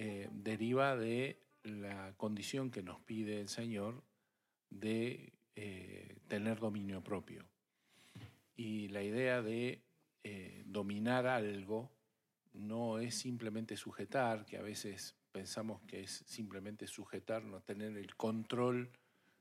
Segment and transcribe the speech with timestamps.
[0.00, 4.04] eh, deriva de la condición que nos pide el Señor
[4.70, 7.44] de eh, tener dominio propio.
[8.54, 9.82] Y la idea de
[10.22, 11.90] eh, dominar algo
[12.52, 18.14] no es simplemente sujetar, que a veces pensamos que es simplemente sujetar, no tener el
[18.14, 18.92] control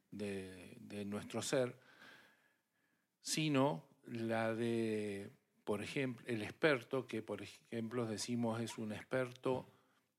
[0.09, 1.77] de, nuestro ser,
[3.21, 5.29] sino la de,
[5.63, 9.71] por ejemplo, el experto, que por ejemplo decimos es un experto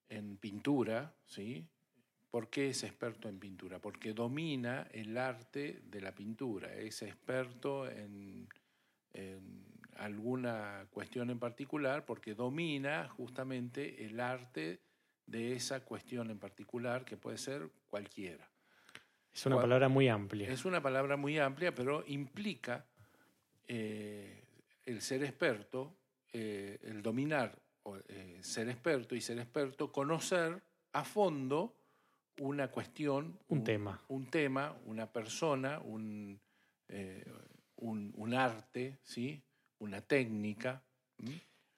[0.09, 1.67] en pintura, ¿sí?
[2.31, 3.81] ¿Por qué es experto en pintura?
[3.81, 8.49] Porque domina el arte de la pintura, es experto en
[9.99, 14.81] alguna cuestión en particular porque domina justamente el arte
[15.27, 18.49] de esa cuestión en particular que puede ser cualquiera.
[19.33, 20.51] Es una palabra muy amplia.
[20.51, 22.87] Es una palabra muy amplia, pero implica
[23.67, 24.45] eh,
[24.87, 25.95] el ser experto,
[26.33, 27.59] eh, el dominar,
[27.97, 31.75] eh, ser experto y ser experto, conocer a fondo
[32.39, 34.01] una cuestión, un, tema.
[34.09, 36.41] Un tema, una persona, un,
[37.77, 39.43] un, un arte, ¿sí?
[39.79, 40.83] una técnica.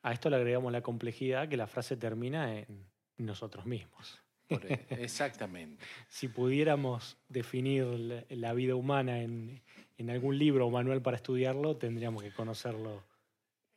[0.02, 4.22] A esto le agregamos la complejidad que la frase termina en nosotros mismos.
[4.50, 5.84] E, exactamente.
[6.08, 9.62] si pudiéramos definir la vida humana en,
[10.08, 13.04] algún libro o manual para estudiarlo, tendríamos que conocerlo.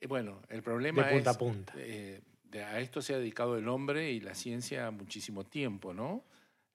[0.03, 1.73] Eh, bueno, el problema de punta a punta.
[1.77, 2.21] Eh,
[2.55, 6.25] a esto se ha dedicado el hombre y la ciencia muchísimo tiempo, ¿no?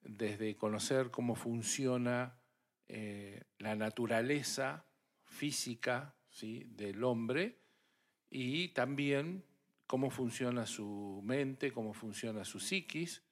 [0.01, 2.39] Desde conocer cómo funciona
[2.89, 4.87] eh, la naturaleza
[5.25, 7.59] física del hombre
[8.31, 9.45] y también
[9.87, 13.23] cómo funciona su mente, cómo funciona su psiquis,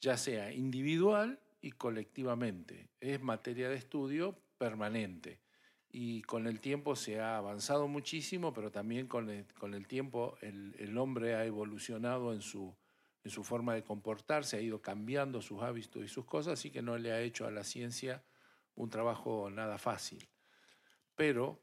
[0.00, 2.88] ya sea individual y colectivamente.
[3.00, 5.38] Es materia de estudio permanente.
[5.90, 11.34] Y con el tiempo se ha avanzado muchísimo, pero también con el, tiempo el, hombre
[11.34, 12.76] ha evolucionado en su,
[13.24, 16.82] en su forma de comportarse, ha ido cambiando sus hábitos y sus cosas, así que
[16.82, 18.22] no le ha hecho a la ciencia
[18.74, 20.28] un trabajo nada fácil.
[21.14, 21.58] Pero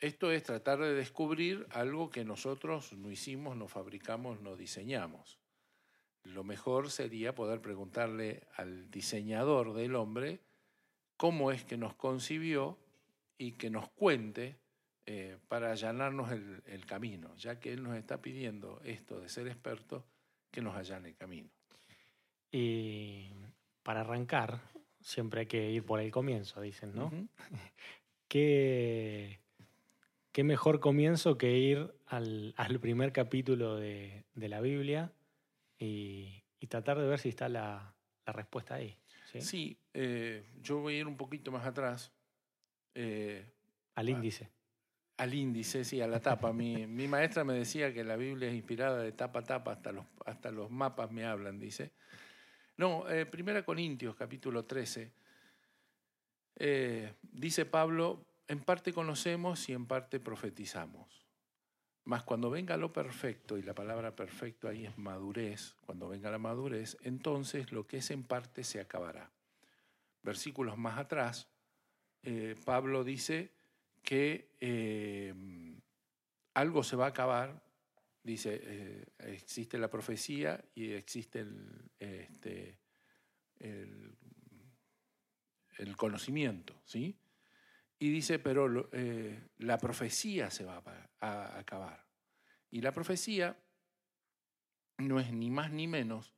[0.00, 5.38] esto es tratar de descubrir algo que nosotros no hicimos, no fabricamos, no diseñamos.
[6.24, 10.40] Lo mejor sería poder preguntarle al diseñador del hombre
[11.16, 12.78] cómo es que nos concibió
[13.38, 14.58] y que nos cuente
[15.06, 20.06] eh, para allanarnos el, camino, ya que él nos está pidiendo esto de ser experto,
[20.50, 21.50] que nos allane el camino.
[22.50, 23.30] Y
[23.82, 24.62] para arrancar,
[25.00, 27.10] siempre hay que ir por el comienzo, dicen, ¿no?
[28.28, 29.40] ¿Qué,
[30.32, 35.12] qué mejor comienzo que ir al, primer capítulo de, la Biblia
[35.78, 37.94] y, tratar de ver si está la,
[38.26, 38.96] respuesta ahí.
[39.38, 42.13] Sí, eh, yo voy a ir un poquito más atrás.
[42.94, 43.44] Eh,
[43.94, 44.50] al índice.
[45.16, 46.52] al índice, sí, a la tapa.
[46.52, 50.06] mi, maestra me decía que la Biblia es inspirada de tapa a tapa, hasta los,
[50.24, 51.92] hasta los mapas me hablan, dice.
[52.76, 55.12] No, eh, Primera Corintios, capítulo 13.
[57.22, 61.24] dice Pablo, en parte conocemos y en parte profetizamos.
[62.04, 66.38] Mas cuando venga lo perfecto, y la palabra perfecto ahí es madurez, cuando venga la
[66.38, 69.30] madurez, entonces lo que es en parte se acabará.
[70.22, 71.48] Versículos más atrás,
[72.24, 73.52] eh, Pablo dice
[74.02, 75.34] que eh,
[76.54, 77.62] algo se va a acabar,
[78.22, 82.78] dice, eh, existe la profecía y existe el, este,
[83.58, 84.16] el,
[85.78, 87.18] el conocimiento, ¿sí?
[87.98, 88.90] Y dice, pero
[89.58, 90.82] la profecía se va
[91.20, 92.04] a, acabar.
[92.70, 93.56] Y la profecía
[94.98, 96.34] no es ni más ni menos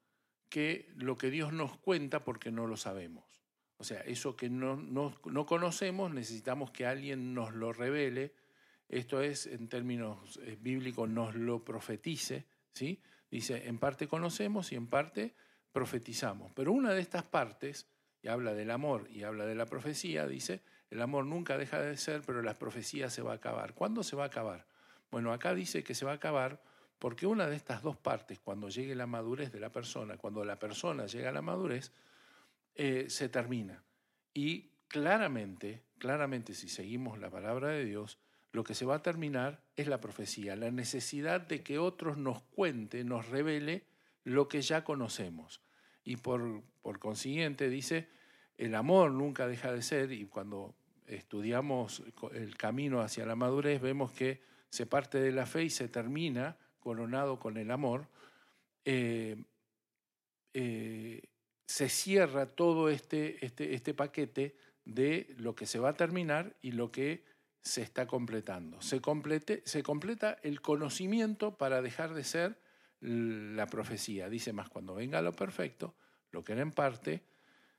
[0.49, 3.36] que lo que Dios nos cuenta porque no lo sabemos.
[3.79, 8.33] O sea, eso que no, no, conocemos necesitamos que alguien nos lo revele.
[8.89, 12.47] Esto es, en términos eh, bíblicos, nos lo profetice.
[12.73, 13.01] ¿sí?
[13.31, 15.35] Dice, en parte conocemos y en parte
[15.73, 16.53] profetizamos.
[16.55, 17.87] Pero una de estas partes,
[18.23, 21.97] y habla del amor y habla de la profecía, dice, el amor nunca deja de
[21.97, 23.75] ser, pero la profecía se va a acabar.
[23.75, 24.67] ¿Cuándo se va a acabar?
[25.11, 26.63] Bueno, acá dice que se va a acabar
[26.99, 30.59] porque una de estas dos partes, cuando llegue la madurez de la persona, cuando la
[30.59, 31.93] persona llega a la madurez,
[32.77, 33.83] eh, se termina.
[34.33, 38.19] Y claramente, claramente, si seguimos la palabra de Dios,
[38.53, 42.43] lo que se va a terminar es la profecía, la necesidad de que otros nos
[42.43, 43.85] cuente, nos revele
[44.25, 45.61] lo que ya conocemos.
[46.05, 48.09] y por, por consiguiente dice,
[48.59, 50.75] el amor nunca deja de ser y cuando
[51.07, 52.03] estudiamos
[52.33, 56.57] el camino hacia la madurez vemos que se parte de la fe y se termina
[56.81, 58.09] coronado con el amor.
[58.85, 59.37] Eh,
[60.55, 61.23] eh,
[61.67, 66.73] se cierra todo este, este, este paquete de lo que se va a terminar y
[66.73, 67.25] lo que
[67.61, 68.81] se está completando.
[68.81, 72.61] Se, complete, se completa el conocimiento para dejar de ser
[73.01, 74.29] la profecía.
[74.29, 75.97] Dice más, cuando venga lo perfecto,
[76.31, 77.25] lo que era en parte,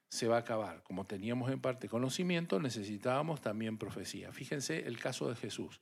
[0.09, 0.83] se va a acabar.
[0.83, 4.33] Como teníamos en parte conocimiento, necesitábamos también profecía.
[4.33, 5.81] Fíjense el caso de Jesús.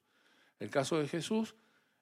[0.60, 1.56] El caso de Jesús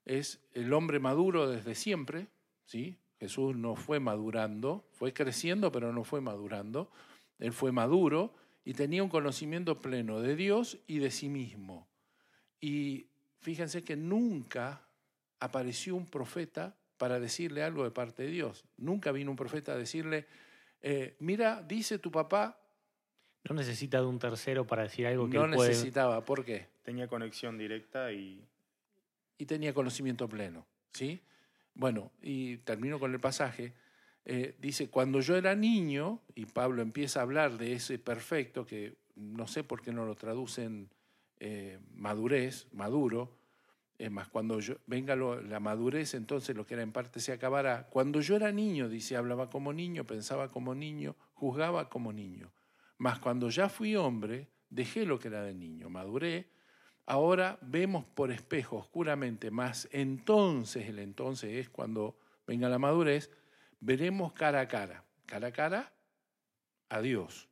[0.05, 2.27] es el hombre maduro desde siempre,
[2.65, 2.99] ¿sí?
[3.23, 6.91] Jesús no fue madurando, fue creciendo, pero no fue madurando.
[7.39, 8.33] Él fue maduro
[8.65, 11.87] y tenía un conocimiento pleno de Dios y de sí mismo.
[12.59, 13.07] Y
[13.39, 14.81] fíjense que nunca
[15.39, 18.65] apareció un profeta para decirle algo de parte de Dios.
[18.75, 20.27] Nunca vino un profeta a decirle,
[20.81, 22.59] eh, mira, dice tu papá.
[23.45, 26.67] No necesita de un tercero para decir algo que No necesitaba, ¿por qué?
[26.83, 28.45] Tenía conexión directa y...
[29.37, 31.21] Y tenía conocimiento pleno, ¿sí?
[31.75, 33.73] Bueno, y termino con el pasaje.
[34.25, 38.95] Eh, dice, cuando yo era niño, y Pablo empieza a hablar de ese perfecto, que
[39.15, 40.89] no sé por qué no lo traducen
[41.39, 43.37] eh, madurez, maduro,
[43.97, 47.87] es más, cuando yo, venga la madurez, entonces lo que era en parte se acabará.
[47.89, 52.51] Cuando yo era niño, dice, hablaba como niño, pensaba como niño, juzgaba como niño.
[52.97, 56.49] Mas cuando ya fui hombre, dejé lo que era de niño, maduré,
[57.05, 62.17] Ahora vemos por espejo oscuramente, más entonces, el entonces es cuando
[62.47, 63.29] venga la madurez,
[63.81, 65.93] veremos cara a cara, cara a cara
[66.89, 67.49] a Dios.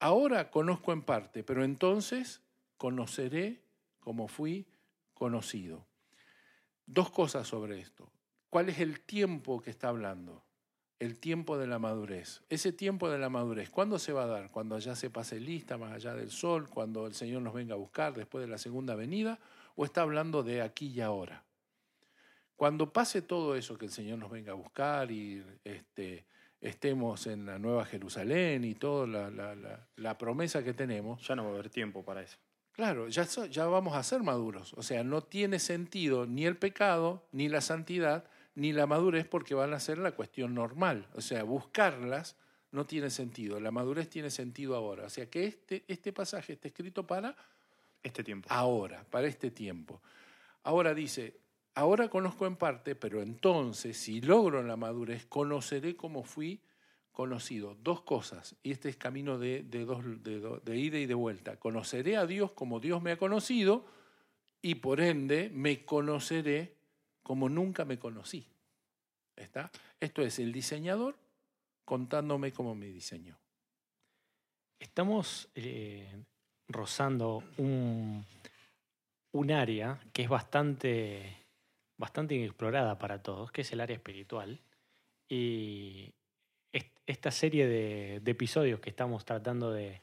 [0.00, 2.40] Ahora conozco en parte, pero entonces
[2.76, 3.60] conoceré
[4.00, 4.66] como fui
[5.12, 5.86] conocido.
[6.86, 8.10] Dos cosas sobre esto.
[8.48, 10.42] ¿Cuál es el tiempo que está hablando?
[10.98, 12.42] El tiempo de la madurez.
[12.48, 14.50] Ese tiempo de la madurez, ¿cuándo se va a dar?
[14.50, 16.68] ¿Cuando allá se pase lista, más allá del sol?
[16.68, 19.38] ¿Cuando el Señor nos venga a buscar después de la segunda venida?
[19.76, 21.44] ¿O está hablando de aquí y ahora?
[22.56, 26.26] Cuando pase todo eso, que el Señor nos venga a buscar y este,
[26.60, 29.06] estemos en la Nueva Jerusalén y toda
[29.96, 31.24] la, promesa que tenemos.
[31.26, 32.36] Ya no va a haber tiempo para eso.
[32.72, 34.74] Claro, ya, ya vamos a ser maduros.
[34.74, 38.24] O sea, no tiene sentido ni el pecado ni la santidad
[38.58, 41.06] ni la madurez porque van a ser la cuestión normal.
[41.14, 42.36] O sea, buscarlas
[42.72, 43.60] no tiene sentido.
[43.60, 45.04] La madurez tiene sentido ahora.
[45.06, 47.36] O sea que este, este pasaje está escrito para
[48.02, 48.48] este tiempo.
[48.50, 50.02] Ahora, para este tiempo.
[50.64, 51.38] Ahora dice,
[51.74, 56.60] ahora conozco en parte, pero entonces, si logro la madurez, conoceré cómo fui
[57.12, 57.76] conocido.
[57.80, 61.60] Dos cosas, y este es camino de, dos, de, de ida y de vuelta.
[61.60, 63.86] Conoceré a Dios como Dios me ha conocido
[64.60, 66.77] y por ende me conoceré
[67.28, 68.46] como nunca me conocí.
[69.36, 69.70] ¿Está?
[70.00, 71.14] Esto es el diseñador
[71.84, 73.38] contándome cómo me diseñó.
[74.80, 76.24] Estamos eh,
[76.68, 78.24] rozando un,
[79.32, 81.36] un, área que es bastante,
[81.98, 84.58] bastante inexplorada para todos, que es el área espiritual.
[85.28, 86.10] Y
[87.04, 90.00] esta serie de, episodios que estamos tratando de,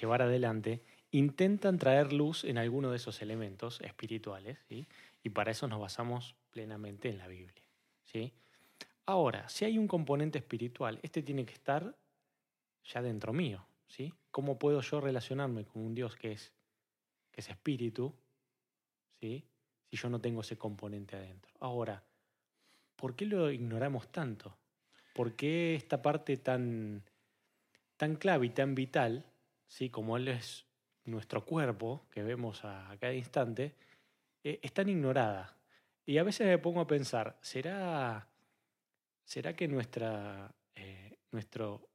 [0.00, 0.80] llevar adelante
[1.10, 4.86] intentan traer luz en alguno de esos elementos espirituales, ¿sí?
[5.26, 7.64] Y para eso nos basamos plenamente en la Biblia.
[8.04, 8.32] ¿sí?
[9.06, 11.96] Ahora, si hay un componente espiritual, este tiene que estar
[12.84, 13.66] ya dentro mío.
[13.88, 14.14] ¿sí?
[14.30, 16.52] ¿Cómo puedo yo relacionarme con un Dios que es,
[17.32, 18.14] que es espíritu
[19.18, 19.44] ¿sí?
[19.90, 21.52] si yo no tengo ese componente adentro?
[21.58, 22.04] Ahora,
[22.94, 24.56] ¿por qué lo ignoramos tanto?
[25.12, 27.02] ¿Por qué esta parte tan,
[27.96, 29.26] tan clave y tan vital,
[29.66, 29.90] ¿sí?
[29.90, 30.66] como Él es
[31.04, 33.74] nuestro cuerpo, que vemos a, cada instante,
[34.46, 35.58] eh, es tan ignorada?
[36.04, 38.28] Y a veces me pongo a pensar, ¿será,
[39.24, 41.88] será que nuestra, eh, nuestro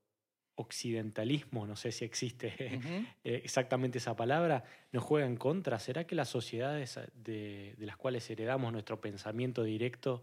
[0.55, 2.53] occidentalismo, no sé si existe
[3.23, 5.79] exactamente esa palabra, nos juega en contra?
[5.79, 10.21] ¿Será que las sociedades de, las cuales heredamos nuestro pensamiento directo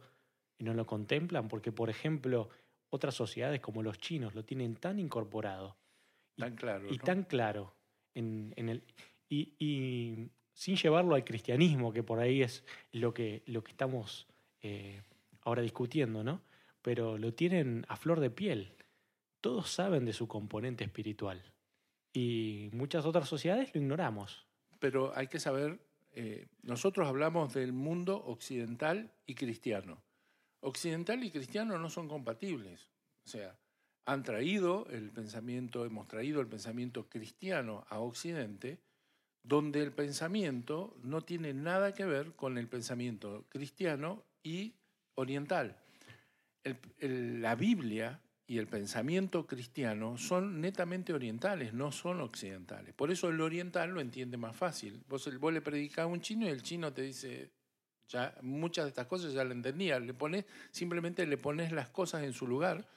[0.58, 1.48] no lo contemplan?
[1.48, 2.50] Porque, por ejemplo,
[2.90, 5.78] otras sociedades como los chinos lo tienen tan incorporado.
[6.36, 6.92] Tan claro.
[6.92, 7.74] Y tan claro.
[8.14, 8.84] En, el,
[9.30, 14.26] y sin llevarlo al cristianismo, que por ahí es lo que, lo que estamos
[14.60, 15.02] eh,
[15.42, 16.42] ahora discutiendo, ¿no?
[16.82, 18.74] Pero lo tienen a flor de piel.
[19.40, 21.44] Todos saben de su componente espiritual.
[22.12, 24.48] Y muchas otras sociedades lo ignoramos.
[24.80, 25.78] Pero hay que saber,
[26.10, 30.02] eh, nosotros hablamos del mundo occidental y cristiano.
[30.58, 32.90] Occidental y cristiano no son compatibles.
[33.24, 33.56] O sea,
[34.06, 38.80] han traído el pensamiento, hemos traído el pensamiento cristiano a Occidente,
[39.42, 44.74] donde el pensamiento no tiene nada que ver con el pensamiento cristiano y
[45.14, 45.76] oriental.
[47.00, 52.94] la Biblia y el pensamiento cristiano son netamente orientales, no son occidentales.
[52.94, 55.04] Por eso el oriental lo entiende más fácil.
[55.06, 57.50] Vos, le predicás a un chino y el chino te dice,
[58.08, 62.22] ya muchas de estas cosas ya lo entendía, le pones, simplemente le pones las cosas
[62.22, 62.88] en su lugar,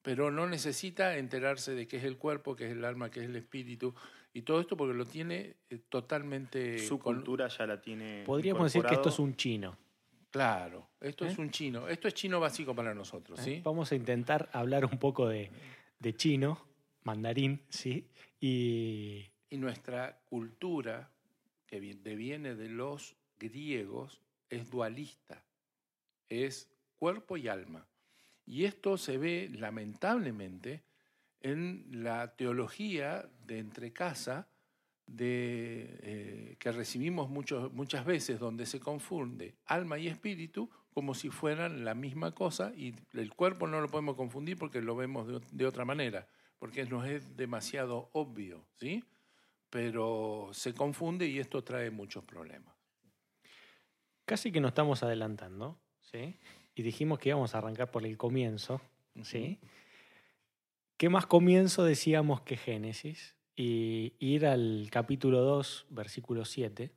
[0.00, 3.26] pero no necesita enterarse de qué es el cuerpo, qué es el alma, qué es
[3.26, 3.94] el espíritu,
[4.34, 6.78] y todo esto porque lo tiene eh, totalmente...
[6.80, 8.24] Su con- cultura ya la tiene.
[8.26, 9.78] Podríamos decir que esto es un chino.
[10.30, 11.28] Claro, esto ¿Eh?
[11.30, 13.42] es un chino, esto es chino básico para nosotros, ¿eh?
[13.44, 13.60] ¿sí?
[13.64, 15.48] Vamos a intentar hablar un poco de,
[16.00, 16.58] de chino,
[17.04, 18.08] mandarín, ¿sí?
[18.40, 21.08] Y Y nuestra cultura,
[21.68, 25.44] que vi- deviene de los griegos, es dualista,
[26.28, 27.86] es cuerpo y alma.
[28.44, 30.82] Y esto se ve lamentablemente
[31.44, 34.48] en la teología de entrecasa
[35.06, 41.28] de, eh, que recibimos muchos- muchas veces, donde se confunde alma y espíritu como si
[41.28, 45.40] fueran la misma cosa y el cuerpo no lo podemos confundir porque lo vemos de,
[45.52, 46.26] de otra manera,
[46.58, 49.04] porque nos es demasiado obvio, ¿sí?
[49.68, 52.74] Pero se confunde y esto trae muchos problemas.
[54.24, 56.38] casi que nos estamos adelantando, ¿sí?
[56.74, 58.80] Y dijimos que íbamos a arrancar por el comienzo,
[59.22, 59.60] ¿sí?
[60.96, 63.36] ¿Qué más comienzo decíamos que Génesis?
[63.56, 66.92] Y ir al capítulo 2, versículo 7,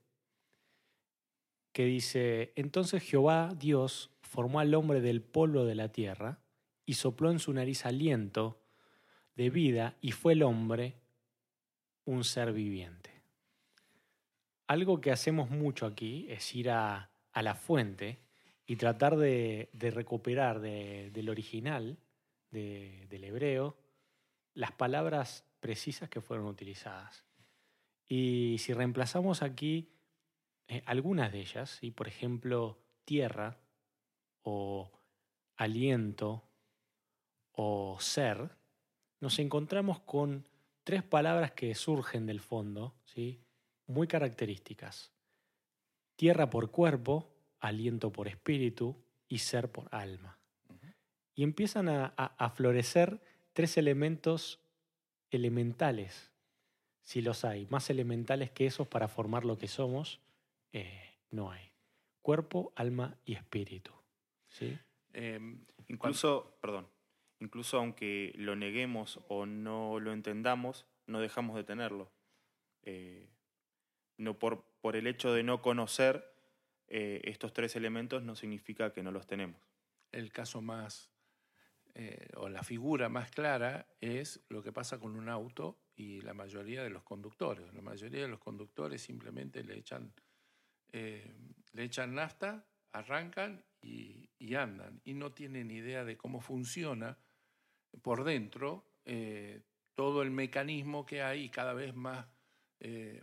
[1.72, 6.39] que dice, entonces Jehová Dios formó al hombre del polvo de la tierra
[6.86, 8.60] y sopló en su nariz aliento
[9.36, 10.96] de vida y fue el hombre
[12.06, 13.12] un ser viviente.
[14.68, 18.20] Algo que hacemos mucho aquí es ir a, a la fuente
[18.66, 21.98] y tratar de, de recuperar de- del original,
[22.51, 23.77] de- del hebreo,
[24.58, 27.24] las palabras precisas que fueron utilizadas.
[28.08, 29.92] Y si reemplazamos aquí
[30.68, 33.60] eh, algunas de ellas, y por ejemplo, tierra
[34.42, 34.92] o
[35.58, 36.44] aliento
[37.52, 38.50] o ser,
[39.20, 40.48] nos encontramos con
[40.84, 43.44] tres palabras que surgen del fondo, ¿sí?
[43.86, 45.12] muy características.
[46.16, 50.40] Tierra por cuerpo, aliento por espíritu y ser por alma.
[51.36, 53.22] Y empiezan a, a- a florecer
[53.58, 54.60] tres elementos
[55.32, 56.32] elementales,
[57.02, 57.66] si los hay.
[57.72, 60.22] Más elementales que esos para formar lo que somos,
[60.74, 61.72] eh, no hay.
[62.22, 63.92] Cuerpo, alma y espíritu.
[64.48, 64.78] ¿sí?
[65.14, 65.40] Eh,
[65.88, 66.88] Incluso, perdón,
[67.40, 72.12] incluso aunque lo neguemos o no lo entendamos, no dejamos de tenerlo.
[72.84, 73.28] Eh,
[74.18, 76.32] no por, por el hecho de no conocer
[76.90, 79.60] eh, estos tres elementos no significa que no los tenemos.
[80.12, 81.10] el caso más,
[82.00, 86.36] eh, o la figura más clara es lo que pasa con un auto y la
[86.36, 87.74] mayoría de los conductores.
[87.74, 90.13] La mayoría de los conductores simplemente le echan,
[90.92, 91.36] eh,
[91.72, 95.01] le echan nafta, arrancan y, andan.
[95.06, 97.18] Y no tienen idea de cómo funciona
[98.04, 99.63] por dentro eh,
[99.96, 102.27] todo el mecanismo que hay cada vez más,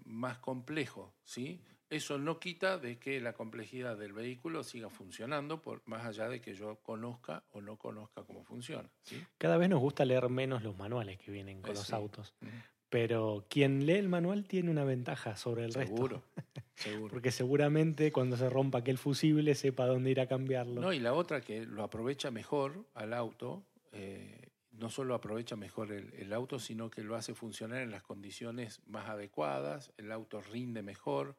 [0.05, 1.15] más complejo.
[1.23, 1.63] ¿sí?
[1.91, 6.41] Eso no quita de que la complejidad del vehículo siga funcionando, por, más allá de
[6.41, 8.91] que yo conozca o no conozca cómo funciona.
[9.03, 9.23] ¿sí?
[9.39, 11.95] Cada vez nos gusta leer menos los manuales que vienen con Eh, los sí.
[11.95, 12.35] autos.
[12.41, 12.47] Mm.
[12.89, 16.53] Pero quien lee el manual tiene una ventaja sobre el Seguro, resto.
[16.75, 17.11] seguro.
[17.13, 20.81] Porque seguramente cuando se rompa aquel fusible sepa dónde ir a cambiarlo.
[20.81, 25.93] No, y la otra que lo aprovecha mejor al auto, eh, no solo aprovecha mejor
[25.93, 30.41] el, el auto, sino que lo hace funcionar en las condiciones más adecuadas, el auto
[30.41, 31.37] rinde mejor,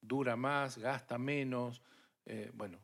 [0.00, 1.82] dura más, gasta menos,
[2.26, 2.78] eh, bueno,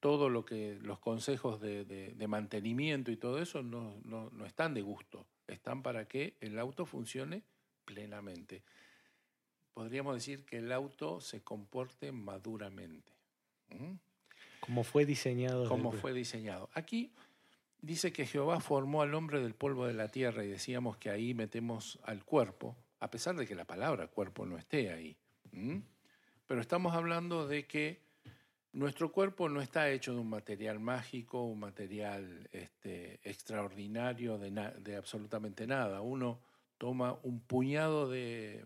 [0.00, 4.46] todo lo que los consejos de, de- de mantenimiento y todo eso no, no- no
[4.46, 7.42] están de gusto, están para que el auto funcione
[7.84, 8.62] plenamente.
[9.74, 13.12] Podríamos decir que el auto se comporte maduramente.
[13.70, 13.94] ¿Mm?
[14.60, 15.68] Como fue diseñado.
[15.68, 16.68] como fue diseñado.
[16.74, 17.12] Aquí
[17.80, 21.32] dice que Jehová formó al hombre del polvo de la tierra y decíamos que ahí
[21.32, 25.16] metemos al cuerpo, a pesar de que la palabra cuerpo no esté ahí.
[25.52, 25.82] ¿m?
[26.48, 28.00] Pero estamos hablando de que
[28.72, 35.66] nuestro cuerpo no está hecho de un material mágico, un material este, extraordinario de, absolutamente
[35.66, 36.00] nada.
[36.00, 36.40] Uno
[36.78, 38.64] toma un puñado de,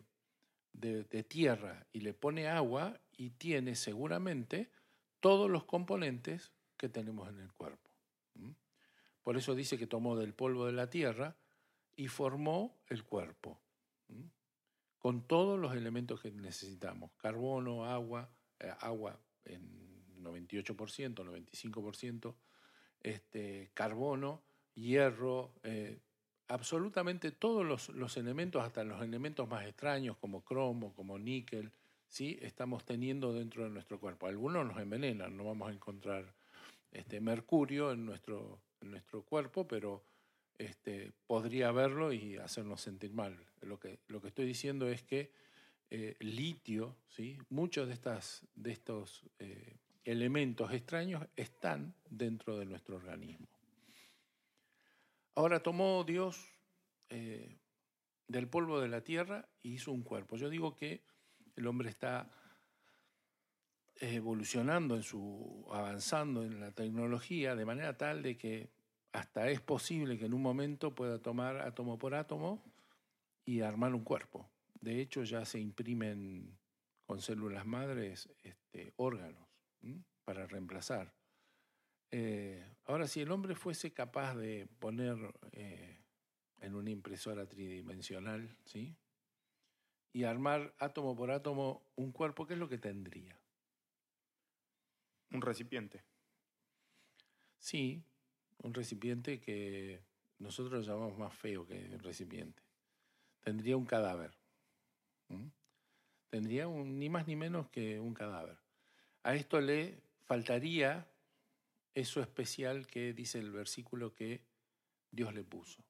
[1.27, 4.71] tierra y le pone agua y tiene seguramente
[5.19, 7.91] todos los componentes que tenemos en el cuerpo.
[9.25, 11.35] Por eso dice que tomó del polvo de la tierra
[11.97, 13.61] y formó el cuerpo.
[15.03, 18.31] Con todos los elementos que necesitamos, carbono, agua,
[18.61, 22.37] eh, agua en 98%, 95%,
[23.01, 24.45] este, carbono,
[24.75, 25.99] hierro, eh,
[26.47, 31.73] absolutamente todos los, elementos, hasta los elementos más extraños como cromo, como níquel,
[32.07, 32.39] ¿sí?
[32.41, 34.29] estamos teniendo dentro de nuestro cuerpo.
[34.29, 36.33] Algunos nos envenenan, no vamos a encontrar
[36.93, 38.61] este, mercurio en nuestro
[39.25, 40.05] cuerpo, pero
[40.59, 43.39] este, podría verlo y hacernos sentir mal.
[43.61, 45.33] Lo que, lo que estoy diciendo es que
[45.91, 47.39] eh, litio, ¿sí?
[47.51, 53.47] muchos de, estas, de estos eh, elementos extraños están dentro de nuestro organismo.
[55.35, 56.49] Ahora tomó Dios
[57.11, 57.59] eh,
[58.27, 60.37] del polvo de la tierra y hizo un cuerpo.
[60.37, 61.03] Yo digo que
[61.57, 62.31] el hombre está
[63.97, 68.71] evolucionando en su avanzando en la tecnología de manera tal de que
[69.13, 72.63] hasta es posible que en un momento pueda tomar átomo por átomo
[73.45, 74.49] y armar un cuerpo.
[74.81, 76.59] De hecho, ya se imprimen
[77.07, 79.47] con células madres este, órganos
[80.25, 81.15] para reemplazar.
[82.11, 85.17] Eh, ahora, si el hombre fuese capaz de poner
[85.53, 86.01] eh,
[86.61, 88.97] en una impresora tridimensional, ¿sí?
[90.13, 93.39] Y armar átomo por átomo un cuerpo, ¿qué es lo que tendría?
[95.31, 96.05] Un recipiente.
[97.59, 98.05] Sí,
[98.63, 100.03] un recipiente que
[100.39, 102.63] nosotros llamamos más feo que un recipiente.
[103.41, 104.33] Tendría un cadáver.
[106.31, 108.59] Tendría un, ni más ni menos que un cadáver.
[109.23, 111.07] A esto le faltaría
[111.95, 114.41] eso especial que dice el versículo que
[115.11, 115.85] Dios le puso.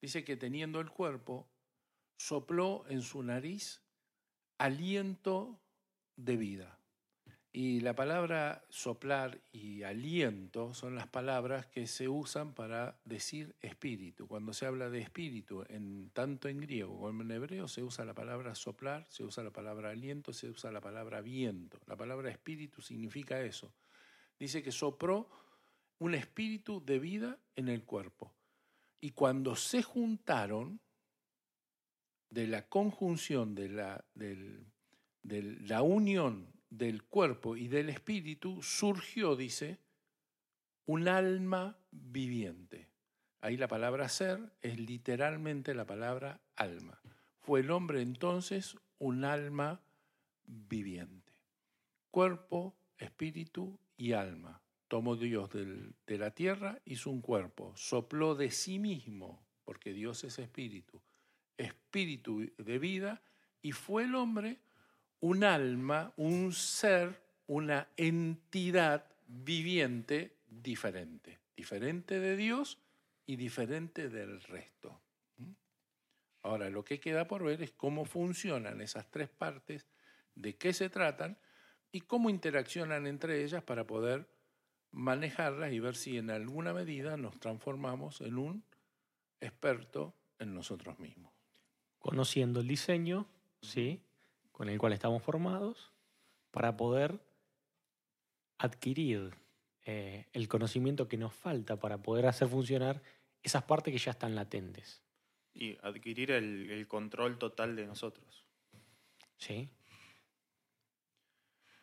[0.00, 1.48] Dice que teniendo el cuerpo,
[2.16, 3.80] sopló en su nariz
[4.58, 5.60] aliento
[6.16, 6.78] de vida.
[7.54, 14.26] Y la palabra soplar y aliento son las palabras que se usan para decir espíritu.
[14.26, 18.14] Cuando se habla de espíritu, en, tanto en griego como en hebreo, se usa la
[18.14, 21.78] palabra soplar, se usa la palabra aliento, se usa la palabra viento.
[21.86, 23.74] La palabra espíritu significa eso.
[24.38, 25.28] Dice que sopró
[25.98, 28.32] un espíritu de vida en el cuerpo.
[28.98, 30.80] Y cuando se juntaron,
[32.30, 39.78] de la conjunción, de la, de la unión del cuerpo y del espíritu surgió, dice,
[40.86, 42.88] un alma viviente.
[43.42, 46.98] Ahí la palabra ser es literalmente la palabra alma.
[47.40, 49.82] Fue el hombre entonces un alma
[50.46, 51.32] viviente.
[52.10, 54.62] Cuerpo, espíritu y alma.
[54.88, 60.38] Tomó Dios de la tierra, hizo un cuerpo, sopló de sí mismo, porque Dios es
[60.38, 61.02] espíritu,
[61.58, 63.22] espíritu de vida,
[63.60, 64.60] y fue el hombre
[65.22, 72.78] un alma, un ser, una entidad viviente diferente, diferente de Dios
[73.24, 75.00] y diferente del resto.
[76.42, 79.86] Ahora, lo que queda por ver es cómo funcionan esas tres partes,
[80.34, 81.38] de qué se tratan
[81.92, 84.28] y cómo interaccionan entre ellas para poder
[84.90, 88.64] manejarlas y ver si en alguna medida nos transformamos en un
[89.40, 91.32] experto en nosotros mismos.
[92.00, 93.28] Conociendo el diseño,
[93.60, 94.02] ¿sí?
[94.62, 95.90] Con el cual estamos formados
[96.52, 97.18] para poder
[98.58, 99.34] adquirir
[99.84, 103.02] eh, el conocimiento que nos falta para poder hacer funcionar
[103.42, 105.02] esas partes que ya están latentes.
[105.52, 108.46] Y adquirir el, el control total de nosotros.
[109.36, 109.68] Sí.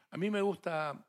[0.09, 1.05] A mí me gusta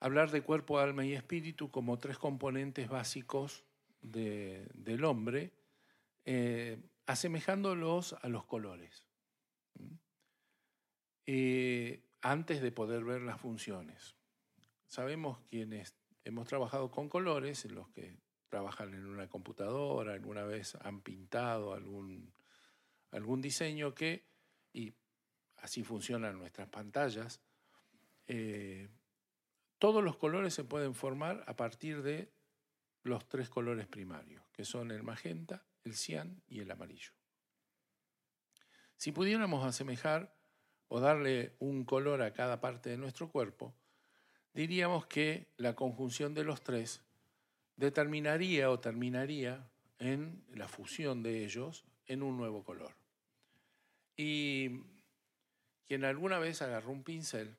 [0.00, 3.66] hablar de cuerpo, alma y espíritu como tres componentes básicos
[4.00, 5.52] de, del hombre,
[6.24, 9.04] eh, asemejándolos a los colores.
[11.26, 14.16] Eh, antes de poder ver las funciones.
[14.86, 18.16] Sabemos quienes hemos trabajado con colores, los que
[18.48, 22.32] trabajan en una computadora, alguna vez han pintado algún,
[23.10, 24.26] algún diseño que,
[24.72, 24.92] y
[25.56, 27.40] así funcionan nuestras pantallas,
[28.26, 28.88] eh,
[29.78, 32.30] todos los colores se pueden formar a partir de
[33.02, 37.12] los tres colores primarios, que son el magenta, el cian y el amarillo.
[38.96, 40.36] Si pudiéramos asemejar
[40.94, 43.72] o darle un color a cada parte de nuestro cuerpo,
[44.52, 47.02] diríamos que la conjunción de los tres
[47.76, 49.66] determinaría o terminaría
[49.98, 52.92] en la fusión de ellos en un nuevo color.
[54.18, 54.82] Y
[55.88, 57.56] quien alguna vez agarró un pincel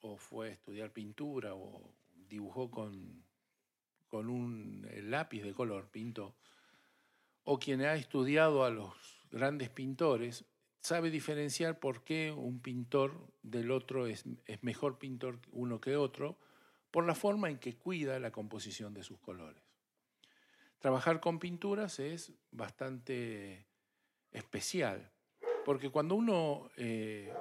[0.00, 1.82] o fue a estudiar pintura o
[2.28, 3.24] dibujó con,
[4.06, 6.36] con un lápiz de color, pintó,
[7.42, 8.94] o quien ha estudiado a los
[9.32, 10.44] grandes pintores,
[10.80, 14.24] sabe diferenciar por qué un pintor del otro es,
[14.62, 16.38] mejor pintor uno que otro,
[16.90, 19.62] por la forma en que cuida la composición de sus colores.
[20.78, 23.66] Trabajar con pinturas es bastante
[24.32, 25.10] especial,
[25.64, 27.32] porque cuando uno eh,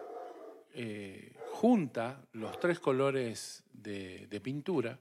[0.74, 5.00] eh, junta los tres colores de, de, pintura,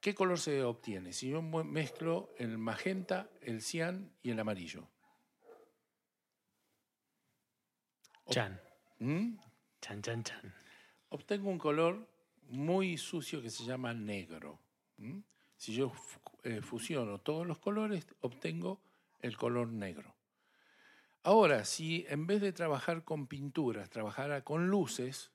[0.00, 1.12] ¿qué color se obtiene?
[1.12, 4.88] Si yo mezclo el magenta, el cian y el amarillo.
[8.28, 8.60] Chan.
[8.98, 9.36] ¿Mm?
[9.80, 10.54] Chan, chan, chan.
[11.10, 12.08] Obtengo un color
[12.48, 14.58] muy sucio que se llama negro.
[14.98, 15.20] ¿Mm?
[15.56, 15.92] Si yo
[16.42, 18.80] eh, fusiono todos los colores, obtengo
[19.20, 20.14] el color negro.
[21.22, 25.32] Ahora, si en vez de trabajar con pinturas, trabajara con luces,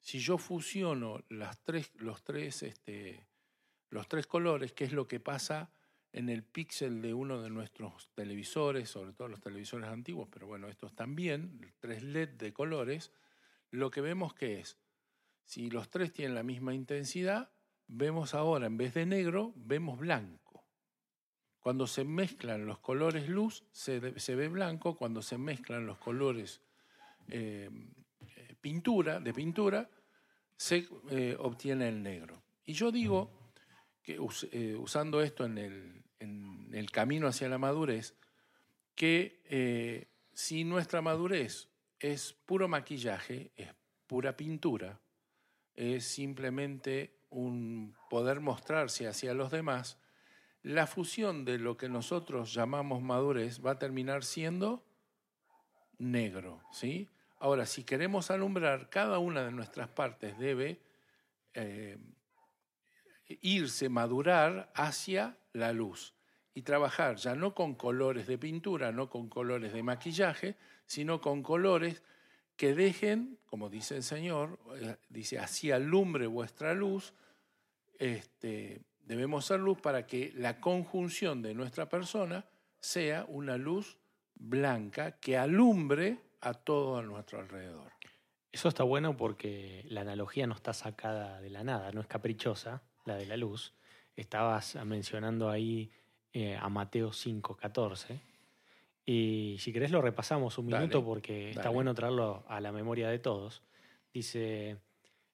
[0.00, 3.26] si yo fusiono las tres, los, tres, este,
[3.90, 5.70] los tres colores, que es lo que pasa
[6.12, 10.68] en el píxel de uno de nuestros televisores, sobre todo los televisores antiguos, pero bueno,
[10.68, 13.12] estos también, tres LED de colores,
[13.70, 14.76] lo que vemos que es,
[15.44, 17.50] si los tres tienen la misma intensidad,
[17.86, 20.64] vemos ahora, en vez de negro, vemos blanco.
[21.60, 26.62] Cuando se mezclan los colores luz, se, ve blanco, cuando se mezclan los colores
[27.28, 27.68] eh,
[28.20, 29.90] eh, pintura, de pintura,
[30.56, 32.42] se eh, obtiene el negro.
[32.64, 33.52] Y yo digo
[34.02, 35.99] que usando esto en el,
[36.72, 38.14] el, camino hacia la madurez,
[38.94, 43.68] que si nuestra madurez es puro maquillaje, es
[44.06, 44.98] pura pintura,
[45.74, 49.98] es simplemente un poder mostrarse hacia los demás,
[50.62, 54.84] la fusión de lo que nosotros llamamos madurez va a terminar siendo
[55.98, 57.08] negro, ¿sí?
[57.38, 60.80] Ahora, si queremos alumbrar, cada una de nuestras partes debe
[61.54, 61.98] eh,
[63.40, 66.14] irse, madurar hacia la luz
[66.54, 71.42] y trabajar ya no con colores de pintura, no con colores de maquillaje, sino con
[71.42, 72.02] colores
[72.56, 77.14] que dejen, como dice el Señor, eh, dice, así alumbre vuestra luz,
[77.98, 82.44] este, debemos ser luz para que la conjunción de nuestra persona
[82.80, 83.98] sea una luz
[84.34, 87.92] blanca que alumbre a todo a nuestro alrededor.
[88.52, 92.82] Eso está bueno porque la analogía no está sacada de la nada, no es caprichosa,
[93.04, 93.74] la de la luz.
[94.16, 95.92] Estabas mencionando ahí
[96.32, 98.20] eh, a Mateo 5.14
[99.12, 103.18] y si querés lo repasamos un minuto porque está bueno traerlo a la memoria de
[103.18, 103.62] todos.
[104.12, 104.78] Dice,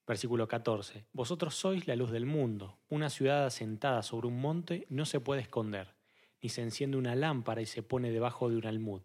[0.07, 2.79] versículo 14, Vosotros sois la luz del mundo.
[2.89, 5.95] Una ciudad asentada sobre un monte no se puede esconder,
[6.41, 9.03] ni se enciende una lámpara y se pone debajo de un almud,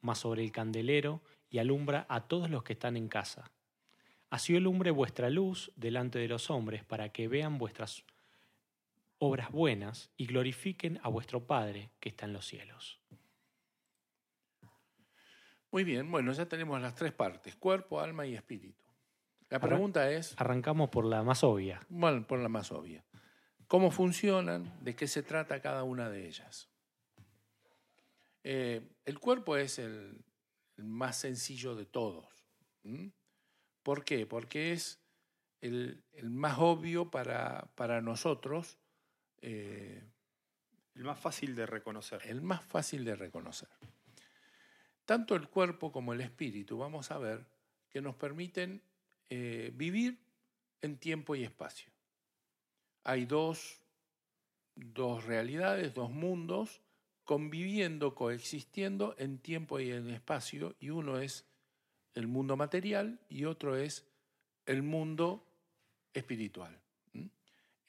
[0.00, 1.20] mas sobre el candelero
[1.50, 3.50] y alumbra a todos los que están en casa.
[4.30, 8.04] Así alumbre vuestra luz delante de los hombres para que vean vuestras
[9.18, 13.00] obras buenas y glorifiquen a vuestro Padre que está en los cielos.
[15.70, 18.82] Muy bien, bueno, ya tenemos las tres partes, cuerpo, alma y espíritu.
[19.48, 20.34] La pregunta es...
[20.40, 21.80] Arrancamos por la más obvia.
[21.88, 23.04] Bueno, por la más obvia.
[23.68, 24.72] ¿Cómo funcionan?
[24.82, 26.70] ¿De qué se trata cada una de ellas?
[28.44, 30.24] Eh, el cuerpo es el,
[30.76, 32.46] más sencillo de todos.
[33.82, 34.26] ¿Por qué?
[34.26, 35.02] Porque es
[35.60, 38.78] el, más obvio para, para nosotros.
[39.46, 42.20] El más fácil de reconocer.
[42.24, 43.68] El más fácil de reconocer.
[45.04, 47.46] Tanto el cuerpo como el espíritu, vamos a ver,
[47.88, 48.82] que nos permiten
[49.30, 50.18] eh, vivir
[50.82, 51.90] en tiempo y espacio.
[53.04, 53.80] Hay dos,
[54.74, 56.80] dos realidades, dos mundos
[57.24, 61.44] conviviendo, coexistiendo en tiempo y en espacio, y uno es
[62.14, 64.06] el mundo material y otro es
[64.64, 65.44] el mundo
[66.14, 66.80] espiritual.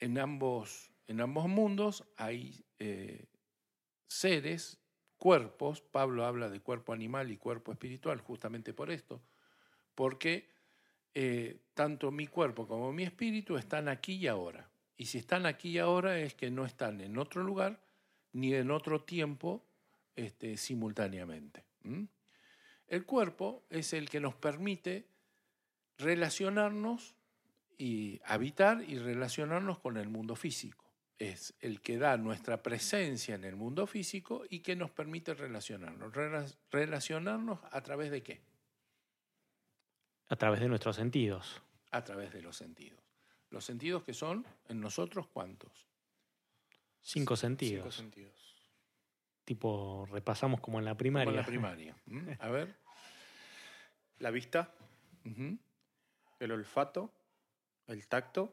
[0.00, 3.24] En ambos, en ambos mundos hay eh,
[4.06, 4.78] seres
[5.16, 9.22] cuerpos, Pablo habla de cuerpo animal y cuerpo espiritual justamente por esto,
[9.94, 10.50] porque
[11.14, 14.70] eh, tanto mi cuerpo como mi espíritu están aquí y ahora.
[14.98, 17.80] Y si están aquí y ahora es que no están en otro lugar
[18.32, 19.64] ni en otro tiempo
[20.14, 21.64] este, simultáneamente.
[22.86, 25.06] El cuerpo es el que nos permite
[25.96, 27.14] relacionarnos
[27.78, 30.87] y habitar y relacionarnos con el mundo físico
[31.18, 36.12] es el que da nuestra presencia en el mundo físico y que nos permite relacionarnos.
[36.70, 38.40] ¿Relacionarnos a través de qué?
[40.28, 41.60] A través de nuestros sentidos.
[41.90, 43.00] A través de los sentidos.
[43.50, 45.88] Los sentidos que son en nosotros cuántos?
[47.00, 47.94] Cinco sentidos.
[47.96, 48.54] Cinco sentidos.
[49.44, 51.24] Tipo, repasamos como en la primaria.
[51.24, 51.96] Como en la primaria.
[52.06, 52.30] ¿Mm?
[52.38, 52.76] A ver.
[54.18, 54.74] La vista,
[55.24, 57.12] el olfato,
[57.86, 58.52] el tacto,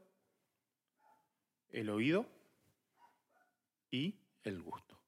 [1.69, 2.27] el oído
[3.95, 4.99] y el gusto.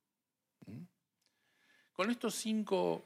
[0.66, 0.84] ¿Mm?
[1.94, 3.04] Con estos cinco...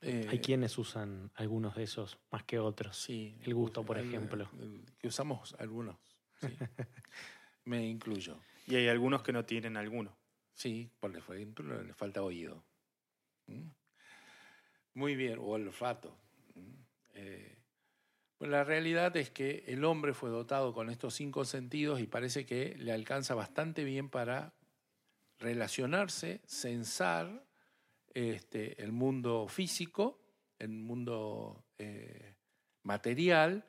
[0.00, 2.96] Eh, Hay quienes usan algunos de esos más que otros.
[2.96, 3.38] Sí.
[3.42, 4.50] El gusto, por ejemplo.
[4.98, 5.96] que usamos algunos.
[7.64, 8.40] Me incluyo.
[8.66, 10.16] Y hay algunos que no tienen alguno.
[10.54, 12.64] Sí, por ejemplo, le falta oído.
[13.46, 13.68] ¿Mm?
[14.94, 16.16] Muy bien, o olfato.
[16.54, 16.74] ¿Mm?
[17.14, 17.58] Eh,
[18.38, 22.44] pues la realidad es que el hombre fue dotado con estos cinco sentidos y parece
[22.44, 24.52] que le alcanza bastante bien para
[25.42, 27.44] relacionarse, censar
[28.14, 30.20] este, el mundo físico,
[30.58, 32.36] el mundo eh,
[32.82, 33.64] material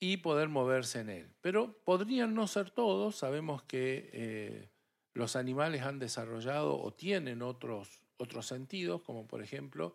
[0.00, 1.34] y poder moverse en él.
[1.40, 4.70] Pero podrían no ser todos, sabemos que eh,
[5.14, 9.94] Los animales han desarrollado o tienen otros, otros sentidos, como por ejemplo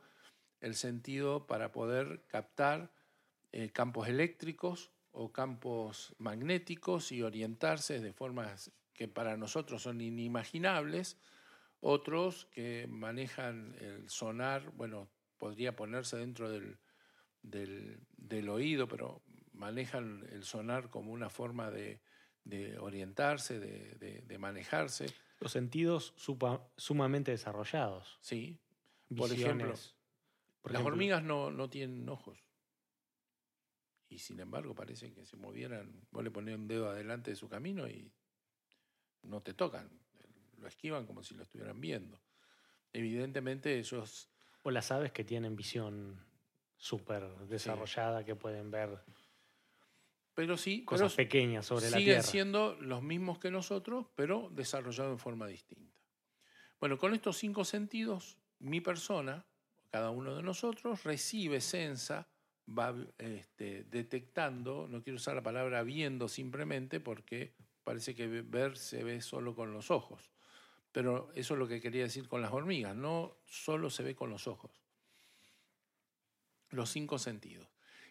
[0.62, 2.92] el sentido para poder captar
[3.52, 11.18] eh, campos eléctricos o campos magnéticos y orientarse de formas que para nosotros son inimaginables.
[11.80, 16.78] Otros que manejan el sonar, bueno, podría ponerse dentro del,
[17.42, 22.02] del, oído, pero manejan el sonar como una forma de,
[22.82, 25.06] orientarse, de, manejarse.
[25.40, 26.14] Los sentidos
[26.76, 28.20] sumamente desarrollados.
[28.20, 28.60] Sí.
[29.16, 29.74] Por ejemplo,
[30.66, 32.44] las hormigas no, no, tienen ojos.
[34.10, 37.48] Y sin embargo parece que se movieran, vos le pones un dedo adelante de su
[37.48, 38.12] camino y
[39.24, 39.90] no te tocan.
[40.58, 42.20] Lo esquivan como si lo estuvieran viendo.
[42.94, 44.30] Evidentemente ellos...
[44.64, 46.20] O las aves que tienen visión
[46.78, 49.00] súper desarrollada, que pueden ver
[50.40, 52.22] pero sí, cosas pequeñas sobre la Tierra.
[52.22, 55.94] Siguen siendo los mismos que nosotros, pero desarrollados en forma distinta.
[56.80, 59.46] Bueno, con estos cinco sentidos, mi persona,
[59.92, 62.30] cada uno de nosotros, recibe, sensa,
[62.70, 67.54] va este, detectando, no quiero usar la palabra viendo simplemente porque
[67.90, 70.30] parece que ver se ve solo con los ojos.
[70.92, 74.30] Pero eso es lo que quería decir con las hormigas, no solo se ve con
[74.30, 74.70] los ojos.
[76.70, 77.68] Los cinco sentidos.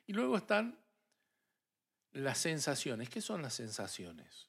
[0.08, 0.80] Y luego están
[2.10, 3.08] las sensaciones.
[3.08, 4.48] ¿Qué son las sensaciones?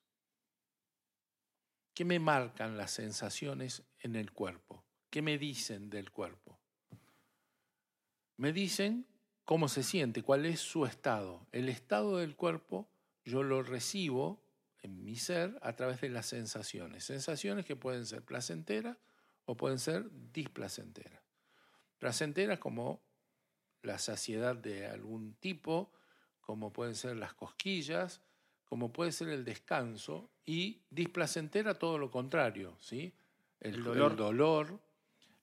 [1.93, 4.83] ¿Qué me marcan las sensaciones en el cuerpo?
[5.11, 6.57] ¿Qué me dicen del cuerpo?
[8.37, 9.05] Me dicen
[9.45, 11.45] cómo se siente, cuál es su estado.
[11.51, 12.89] El estado del cuerpo
[13.23, 14.48] yo lo recibo
[14.81, 17.03] en mi ser a través de las sensaciones.
[17.03, 18.97] Sensaciones que pueden ser placenteras
[19.45, 21.21] o pueden ser displacenteras.
[21.97, 23.01] Placenteras como
[23.81, 25.91] la saciedad de algún tipo,
[26.41, 28.21] como pueden ser las cosquillas,
[28.65, 33.13] como puede ser el descanso, y displacentera todo lo contrario, ¿sí?
[33.59, 34.79] El, dolor.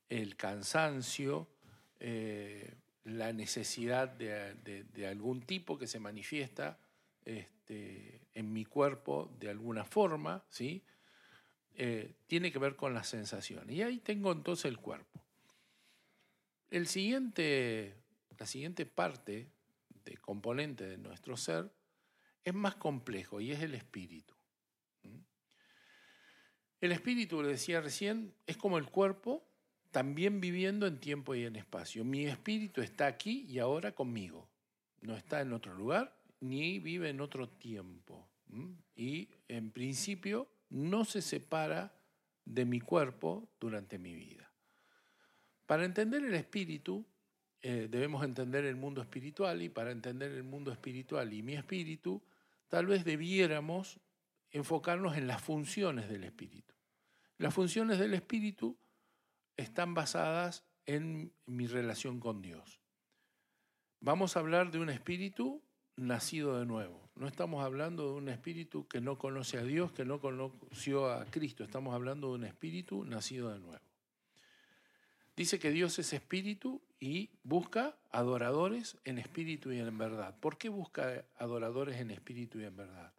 [0.09, 1.49] el, cansancio,
[2.01, 6.79] eh, la necesidad de, algún tipo que se manifiesta
[7.26, 10.82] este, en mi cuerpo de alguna forma, ¿sí?
[11.74, 13.76] Eh, tiene que ver con las sensaciones.
[13.76, 15.20] Y ahí tengo entonces el cuerpo.
[16.70, 17.94] El siguiente,
[18.38, 19.50] la siguiente parte
[19.94, 21.70] este, componente de nuestro ser,
[22.44, 24.34] es más complejo y es el espíritu.
[25.02, 25.18] ¿Mm?
[26.80, 29.44] El espíritu, le decía recién, es como el cuerpo,
[29.90, 32.04] también viviendo en tiempo y en espacio.
[32.04, 34.48] Mi espíritu está aquí y ahora conmigo.
[35.00, 38.29] No está en otro lugar ni vive en otro tiempo.
[38.94, 41.94] Y en principio no se separa
[42.44, 44.51] de mi cuerpo durante mi vida.
[45.66, 47.05] Para entender el espíritu
[47.62, 52.22] eh, debemos entender el mundo espiritual y para entender el mundo espiritual y mi espíritu,
[52.68, 53.99] tal vez debiéramos
[54.53, 56.75] enfocarnos en las funciones del espíritu.
[57.38, 58.79] Las funciones del espíritu
[59.57, 62.81] están basadas en mi relación con Dios.
[64.01, 65.61] Vamos a hablar de un espíritu
[65.96, 67.00] nacido de nuevo.
[67.16, 71.24] No estamos hablando de un espíritu que no conoce a Dios, que no conoció a
[71.26, 71.64] Cristo.
[71.64, 73.85] Estamos hablando de un espíritu nacido de nuevo.
[75.37, 80.38] Dice que Dios es espíritu y busca adoradores en espíritu y en verdad.
[80.40, 83.12] ¿Por qué busca adoradores en espíritu y en verdad?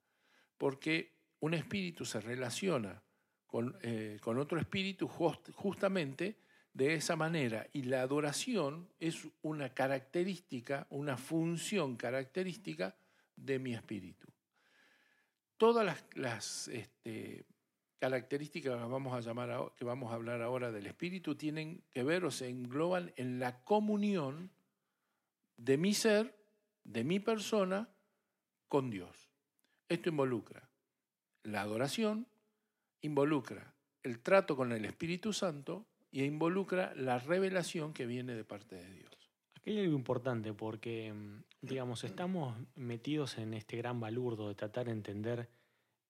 [0.58, 3.02] Porque un espíritu se relaciona
[3.46, 6.38] con, eh, con otro espíritu justamente
[6.78, 12.96] de esa manera y la adoración es una característica, una función característica
[13.36, 14.28] de mi espíritu.
[15.58, 17.48] Todas las, este,
[17.98, 22.30] características vamos a llamar que vamos a hablar ahora del espíritu tienen que ver o
[22.30, 24.52] se engloban en la comunión
[25.58, 26.38] de mi ser,
[26.84, 27.90] de mi persona
[28.68, 29.32] con Dios.
[29.90, 30.70] Esto involucra
[31.42, 32.28] la adoración,
[33.02, 35.88] involucra el trato con el Espíritu Santo
[36.18, 39.32] y involucra la revelación que viene de parte de Dios.
[39.54, 44.88] Aquí hay algo importante porque, mm, digamos, estamos metidos en este gran balurdo de tratar
[44.88, 45.48] de entender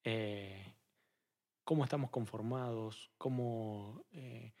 [0.04, 0.74] eh,
[1.62, 4.54] cómo estamos conformados, cómo, eh,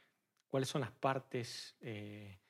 [0.48, 2.40] cuáles son las partes eh,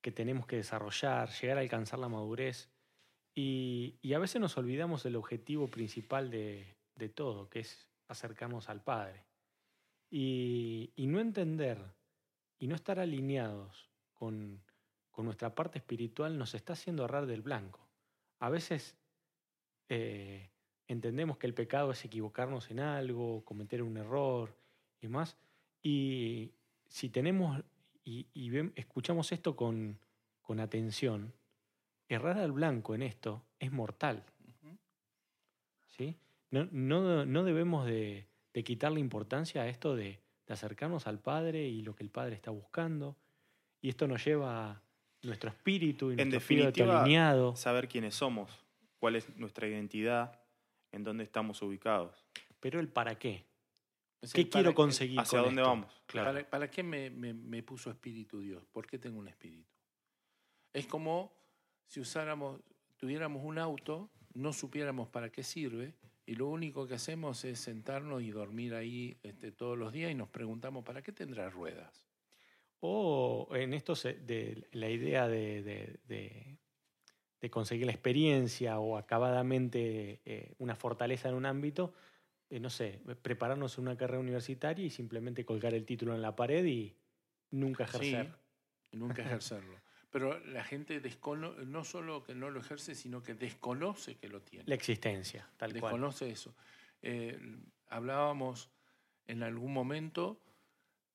[0.00, 2.68] que tenemos que desarrollar, llegar a alcanzar la madurez.
[3.32, 6.74] Y, a veces nos olvidamos del objetivo principal de,
[7.14, 9.24] todo, que es acercarnos al Padre.
[10.10, 11.99] Y, no entender
[12.60, 14.62] y no estar alineados con,
[15.16, 17.86] nuestra parte espiritual nos está haciendo errar del blanco.
[18.38, 18.96] A veces
[19.90, 20.48] eh,
[20.88, 24.56] entendemos que el pecado es equivocarnos en algo, cometer un error
[24.98, 25.36] y más.
[25.82, 26.52] Y
[26.88, 27.62] si tenemos
[28.02, 28.26] y,
[28.76, 29.98] escuchamos esto con,
[30.58, 31.34] atención,
[32.08, 34.24] errar al blanco en esto es mortal.
[35.98, 36.16] ¿Sí?
[36.50, 40.18] No, debemos de, de quitarle importancia a esto de,
[40.50, 43.16] de acercarnos al Padre y lo que el Padre está buscando.
[43.80, 44.82] Y esto nos lleva a
[45.22, 47.54] nuestro espíritu y En nuestro espíritu definitiva, alineado.
[47.54, 48.50] saber quiénes somos,
[48.98, 50.40] cuál es nuestra identidad,
[50.90, 52.26] en dónde estamos ubicados,
[52.58, 53.46] Pero el para qué.
[54.20, 55.70] Es ¿Qué quiero para- conseguir hacia con dónde esto?
[55.70, 56.02] vamos.
[56.06, 56.32] Claro.
[56.32, 58.64] ¿Para, para qué me, me- me puso espíritu Dios?
[58.72, 59.70] ¿Por qué tengo un espíritu?
[60.72, 61.32] Es como
[61.86, 62.60] si usáramos,
[62.96, 65.94] tuviéramos un auto, no supiéramos para qué sirve
[66.30, 70.14] y lo único que hacemos es sentarnos y dormir ahí este, todos los días y
[70.14, 72.06] nos preguntamos ¿para qué tendrá ruedas?
[72.78, 76.56] O en esto se- de la idea de, de- de-
[77.40, 81.94] de conseguir la experiencia o acabadamente eh, una fortaleza en un ámbito,
[82.48, 86.36] eh, no sé, prepararnos en una carrera universitaria y simplemente colgar el título en la
[86.36, 86.96] pared y
[87.50, 88.26] nunca ejercer.
[88.92, 89.79] Sí, nunca ejercerlo.
[90.10, 91.00] Pero la gente
[91.66, 94.64] no solo que no lo ejerce, sino que desconoce que lo tiene.
[94.66, 95.82] La existencia, tal cual.
[95.82, 96.54] desconoce eso.
[97.00, 97.38] Eh,
[97.88, 98.70] hablábamos
[99.26, 100.42] en algún momento,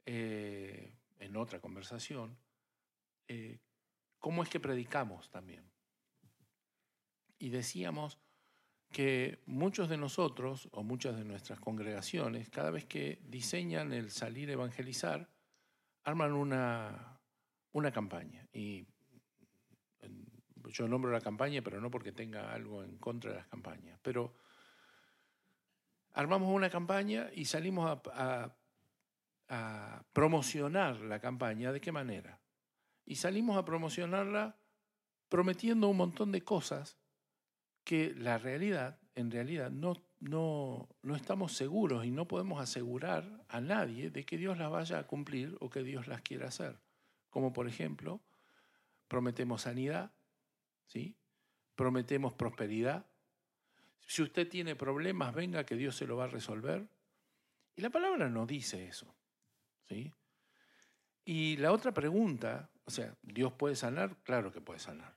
[0.06, 2.38] eh, en otra conversación,
[3.28, 3.60] eh,
[4.20, 5.70] cómo es que predicamos también.
[7.38, 8.18] Y decíamos
[8.92, 14.50] que muchos de nosotros, o muchas de nuestras congregaciones, cada vez que diseñan el salir
[14.50, 15.30] a evangelizar,
[16.04, 17.15] arman una,
[17.76, 18.48] una campaña.
[18.54, 18.88] Y
[20.72, 24.00] yo nombro la campaña, pero no porque tenga algo en contra de las campañas.
[24.02, 24.34] Pero
[26.14, 28.56] armamos una campaña y salimos a, a-
[29.50, 31.74] a promocionar la campaña.
[31.74, 32.40] ¿De qué manera?
[33.06, 34.56] Y salimos a promocionarla
[35.28, 36.98] prometiendo un montón de cosas
[37.84, 43.60] que la realidad, en realidad, no, no, no estamos seguros y no podemos asegurar a
[43.60, 46.80] nadie de que Dios las vaya a cumplir o que Dios las quiera hacer.
[47.36, 48.22] Como por ejemplo,
[49.10, 50.10] prometemos sanidad,
[50.86, 51.18] ¿sí?
[51.76, 53.06] prometemos prosperidad.
[54.08, 56.88] Si usted tiene problemas, venga que Dios se lo va a resolver.
[57.76, 59.14] Y la palabra no dice eso.
[59.90, 60.14] ¿sí?
[61.26, 64.16] Y la otra pregunta, o sea, ¿Dios puede sanar?
[64.24, 65.14] Claro que puede sanar.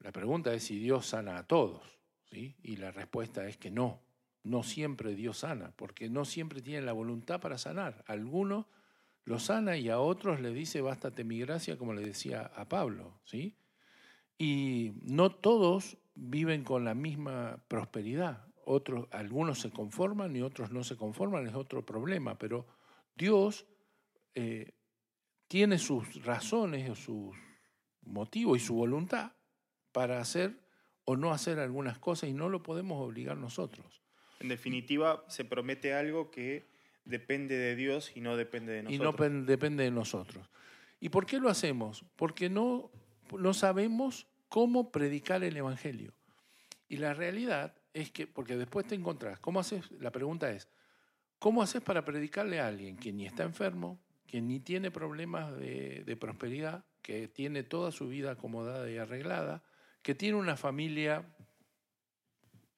[0.00, 1.98] La pregunta es si Dios sana a todos.
[2.30, 2.54] ¿sí?
[2.62, 4.02] Y la respuesta es que no.
[4.42, 8.04] No siempre Dios sana, porque no siempre tiene la voluntad para sanar.
[8.06, 8.66] Algunos
[9.24, 13.20] lo sana y a otros le dice, bástate mi gracia, como le decía a Pablo.
[13.24, 13.56] ¿sí?
[14.38, 18.46] Y no todos viven con la misma prosperidad.
[18.64, 22.38] Otros, algunos se conforman y otros no se conforman, es otro problema.
[22.38, 22.66] Pero
[23.16, 23.66] Dios
[24.34, 24.72] eh,
[25.48, 27.36] tiene sus razones o sus
[28.02, 29.32] motivos y su voluntad
[29.92, 30.60] para hacer
[31.04, 34.00] o no hacer algunas cosas y no lo podemos obligar nosotros.
[34.38, 36.69] En definitiva, se promete algo que
[37.10, 39.04] depende de Dios y no depende de y nosotros.
[39.12, 40.48] no pen- depende de nosotros.
[41.00, 42.04] ¿Y por qué lo hacemos?
[42.16, 42.90] Porque no,
[43.38, 46.14] no sabemos cómo predicar el Evangelio.
[46.88, 49.90] Y la realidad es que, porque después te encontrás, ¿cómo haces?
[50.00, 50.68] La pregunta es,
[51.38, 56.02] ¿cómo haces para predicarle a alguien que ni está enfermo, que ni tiene problemas de,
[56.04, 59.62] de prosperidad, que tiene toda su vida acomodada y arreglada,
[60.02, 61.24] que tiene una familia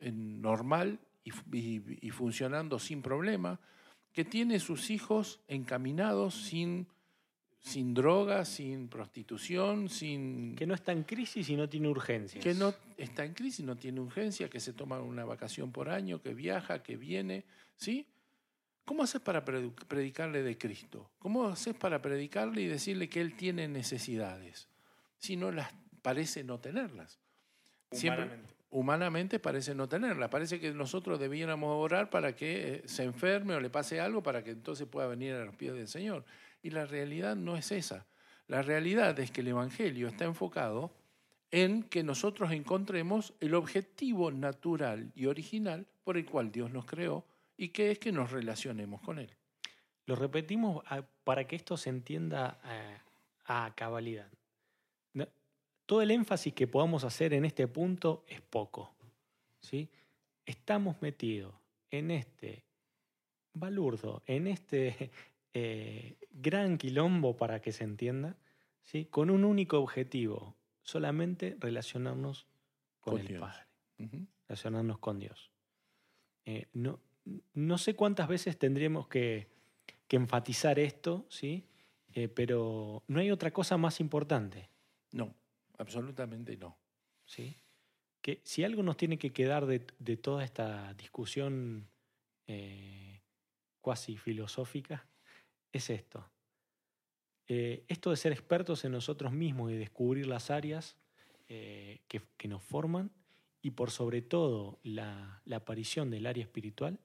[0.01, 3.61] normal y, y- y funcionando sin problema,
[4.13, 6.87] que tiene sus hijos encaminados sin,
[7.61, 12.43] sin drogas, sin prostitución, sin Que no está en crisis y no tiene urgencias.
[12.43, 16.21] que no está en crisis, no tiene urgencia, que se toma una vacación por año,
[16.21, 17.45] que viaja, que viene,
[17.77, 18.07] ¿sí?
[18.85, 21.09] ¿Cómo haces para predicarle de Cristo?
[21.21, 24.69] ¿Cómo haces para predicarle y decirle que Él tiene necesidades?
[25.19, 25.73] Si no las
[26.03, 27.21] parece no tenerlas.
[27.93, 28.29] Siempre-
[28.73, 29.39] Humanamente.
[29.39, 30.29] parece no tenerlas.
[30.31, 34.43] Parece que nosotros debiéramos orar para que eh, se enferme o le pase algo para
[34.43, 36.25] que entonces pueda venir a los pies del Señor.
[36.63, 38.07] Y la realidad no es esa.
[38.49, 40.91] La realidad es que el Evangelio está enfocado
[41.51, 47.25] en que nosotros encontremos el objetivo natural y original por el cual Dios nos creó
[47.59, 49.31] y que es que nos relacionemos con Él.
[50.07, 52.97] Lo repetimos a- para que esto se entienda eh,
[53.45, 54.29] a cabalidad.
[55.93, 58.95] Todo el énfasis que podamos hacer en este punto es poco.
[59.61, 59.91] ¿sí?
[60.47, 61.55] Estamos metidos
[61.91, 62.65] en este
[63.53, 65.11] balurdo, en este
[65.53, 68.39] eh, gran quilombo para que se entienda,
[68.81, 69.05] ¿sí?
[69.05, 72.47] con un único objetivo, solamente relacionarnos
[73.03, 73.41] con, Con el Dios.
[73.43, 73.67] Padre
[74.49, 75.51] relacionarnos con Dios.
[76.47, 77.01] Eh, no,
[77.53, 79.51] no sé cuántas veces tendríamos que,
[80.09, 81.67] que enfatizar esto, ¿sí?
[82.15, 84.71] Eh, pero no hay otra cosa más importante.
[85.11, 85.35] No,
[85.79, 86.77] absolutamente no.
[87.25, 87.57] ¿sí?
[88.21, 91.89] Que si algo nos tiene que quedar de, de toda esta discusión
[92.47, 93.21] eh,
[93.81, 95.07] cuasi filosófica,
[95.73, 96.29] es esto.
[97.49, 100.97] Eh, esto de ser expertos en nosotros mismos y descubrir las áreas
[101.49, 103.11] eh, que, que nos forman
[103.61, 106.99] y por sobre todo la, la aparición del área espiritual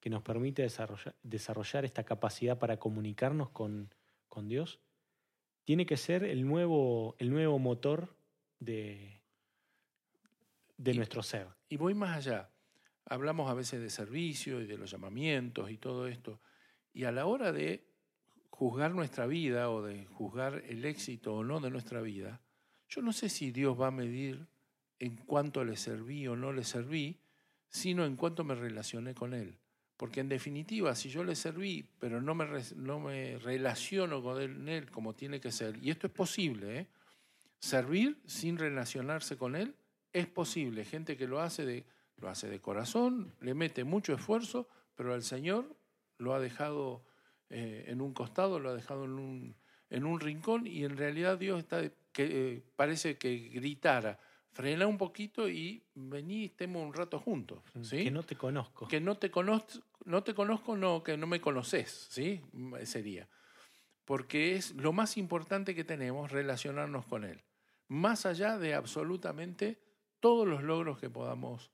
[0.00, 3.94] que nos permite desarrollar, desarrollar esta capacidad para comunicarnos con,
[4.28, 4.80] con Dios,
[5.64, 8.16] tiene que ser el nuevo, el nuevo motor
[8.58, 9.20] de,
[10.76, 11.48] de Y- nuestro ser.
[11.68, 12.50] Y voy más allá.
[13.06, 16.40] Hablamos a veces de servicio y de los llamamientos y todo esto.
[16.92, 17.84] Y a la hora de
[18.50, 22.40] juzgar nuestra vida o de juzgar el éxito o no de nuestra vida,
[22.88, 24.46] yo no sé si Dios va a medir
[24.98, 27.18] en cuánto le serví o no le serví,
[27.70, 29.58] sino en cuánto me relacioné con Él.
[30.02, 32.44] Porque en definitiva, si yo le serví, pero no me,
[32.74, 36.86] no me relaciono con él, él como tiene que ser, y esto es posible, ¿eh?
[37.60, 39.76] servir sin relacionarse con Él
[40.12, 40.84] es posible.
[40.84, 41.86] Gente que lo hace de,
[42.16, 45.72] lo hace de corazón, le mete mucho esfuerzo, pero al Señor
[46.18, 47.04] lo ha dejado
[47.48, 49.54] eh, en un costado, lo ha dejado en un,
[49.88, 51.80] en un rincón y en realidad Dios está
[52.12, 54.18] que eh, parece que gritara,
[54.52, 57.62] frena un poquito y vení, estemos un rato juntos.
[57.82, 58.04] ¿sí?
[58.04, 58.86] Que no te conozco.
[58.88, 62.40] que no te conozco, no te conozco, no, que no me conoces, ¿sí?
[62.84, 63.28] Sería.
[64.04, 67.40] Porque es lo más importante que tenemos, relacionarnos con Él.
[67.88, 69.78] Más allá de absolutamente
[70.20, 71.70] todos los logros que podamos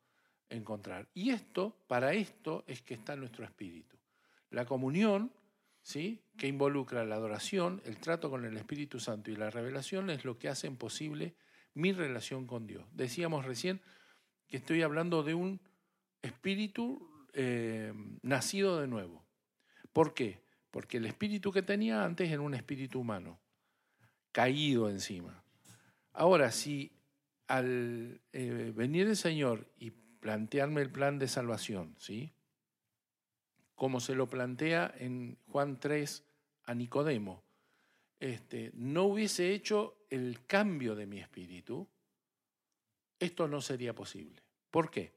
[0.49, 1.09] encontrar.
[1.15, 3.97] Y esto, para esto es que está nuestro espíritu.
[4.51, 5.33] La comunión,
[5.83, 6.23] ¿sí?
[6.37, 10.39] que involucra la adoración, el trato con el Espíritu Santo y la revelación es lo
[10.39, 11.35] que hacen posible
[11.79, 12.85] mi relación con Dios.
[12.93, 13.81] Decíamos recién
[14.49, 15.61] que estoy hablando de un
[16.23, 19.25] espíritu eh, nacido de nuevo.
[19.93, 20.43] ¿Por qué?
[20.73, 23.39] Porque el espíritu que tenía antes era un espíritu humano,
[24.33, 25.45] caído encima.
[26.13, 26.91] Ahora, si
[27.47, 32.33] al eh, venir el Señor y plantearme el plan de salvación, ¿sí?
[33.77, 36.25] Como se lo plantea en Juan 3
[36.65, 37.45] a Nicodemo,
[38.21, 41.87] este, no hubiese hecho el cambio de mi espíritu,
[43.19, 44.43] esto no sería posible.
[44.71, 45.13] ¿Por qué?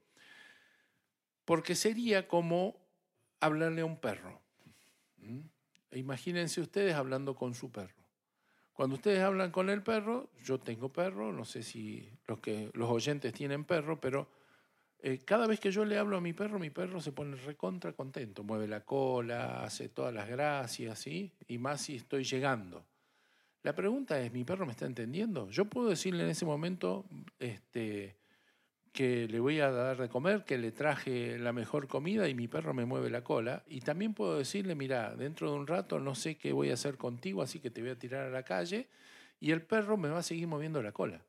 [1.45, 2.77] Porque sería como
[3.39, 4.39] hablarle a un perro.
[5.17, 5.39] ¿Mm?
[5.91, 8.01] E Imagínense ustedes hablando con su perro.
[8.73, 12.89] Cuando ustedes hablan con el perro, yo tengo perro, no sé si los, que, los
[12.89, 14.29] oyentes tienen perro, pero
[15.03, 17.93] eh, cada vez que yo le hablo a mi perro, mi perro se pone recontra
[17.93, 21.05] contento, mueve la cola, hace todas las gracias.
[21.07, 22.85] Y más si estoy llegando.
[23.64, 25.49] La pregunta es, ¿mi perro me está entendiendo?
[25.49, 27.05] Yo puedo decirle en ese momento
[27.39, 28.16] este,
[28.91, 32.47] que le voy a dar de comer, que le traje la mejor comida y mi
[32.47, 33.64] perro me mueve la cola.
[33.68, 36.97] Y también puedo decirle, mira, dentro de un rato no sé qué voy a hacer
[36.97, 38.88] contigo, así que te voy a tirar a la calle.
[39.39, 41.22] Y el perro me va a seguir moviendo la cola.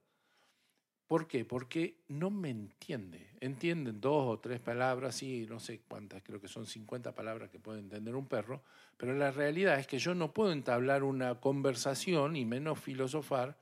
[1.13, 1.45] ¿Por qué?
[1.45, 3.33] Porque no me entiende.
[3.39, 7.59] Entienden dos o tres palabras, sí, no sé cuántas, creo que son 50 palabras que
[7.59, 8.63] puede entender un perro,
[8.97, 13.59] pero la realidad es que yo no puedo entablar una conversación y menos filosofar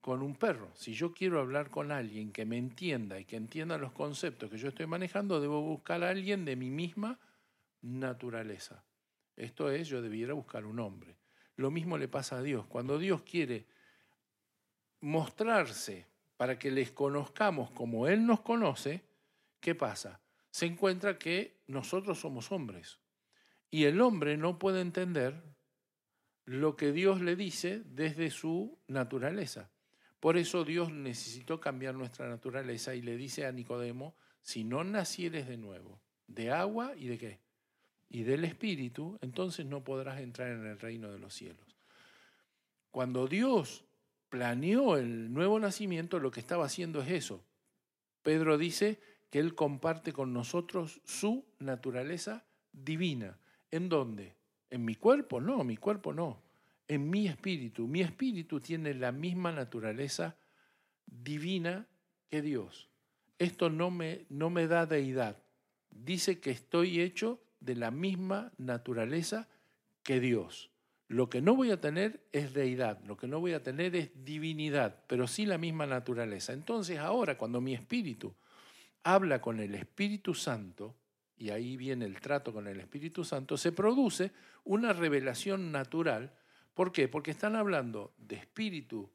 [0.00, 0.70] con un perro.
[0.74, 4.56] Si yo quiero hablar con alguien que me entienda y que entienda los conceptos que
[4.56, 7.18] yo estoy manejando, debo buscar a alguien de mi misma
[7.82, 8.82] naturaleza.
[9.36, 11.14] Esto es, yo debiera buscar un hombre.
[11.56, 12.64] Lo mismo le pasa a Dios.
[12.64, 13.66] Cuando Dios quiere
[15.02, 19.02] mostrarse para que les conozcamos como Él nos conoce,
[19.60, 20.20] ¿qué pasa?
[20.50, 22.98] Se encuentra que nosotros somos hombres.
[23.70, 25.42] Y el hombre no puede entender
[26.44, 29.70] lo que Dios le dice desde su naturaleza.
[30.20, 35.48] Por eso Dios necesitó cambiar nuestra naturaleza y le dice a Nicodemo, si no nacieres
[35.48, 37.40] de nuevo, de agua y de qué?
[38.08, 41.76] Y del Espíritu, entonces no podrás entrar en el reino de los cielos.
[42.92, 43.84] Cuando Dios
[44.28, 47.42] planeó el nuevo nacimiento, lo que estaba haciendo es eso.
[48.22, 48.98] Pedro dice
[49.30, 53.38] que Él comparte con nosotros su naturaleza divina.
[53.70, 54.34] ¿En dónde?
[54.70, 55.40] ¿En mi cuerpo?
[55.40, 56.42] No, mi cuerpo no.
[56.88, 57.86] En mi espíritu.
[57.86, 60.36] Mi espíritu tiene la misma naturaleza
[61.06, 61.86] divina
[62.28, 62.88] que Dios.
[63.38, 65.36] Esto no me, no me da deidad.
[65.90, 69.48] Dice que estoy hecho de la misma naturaleza
[70.02, 70.70] que Dios.
[71.08, 74.10] Lo que no voy a tener es deidad, lo que no voy a tener es
[74.24, 76.52] divinidad, pero sí la misma naturaleza.
[76.52, 78.34] Entonces ahora cuando mi espíritu
[79.04, 80.96] habla con el Espíritu Santo,
[81.38, 84.32] y ahí viene el trato con el Espíritu Santo, se produce
[84.64, 86.34] una revelación natural.
[86.74, 87.06] ¿Por qué?
[87.06, 89.08] Porque están hablando de espíritu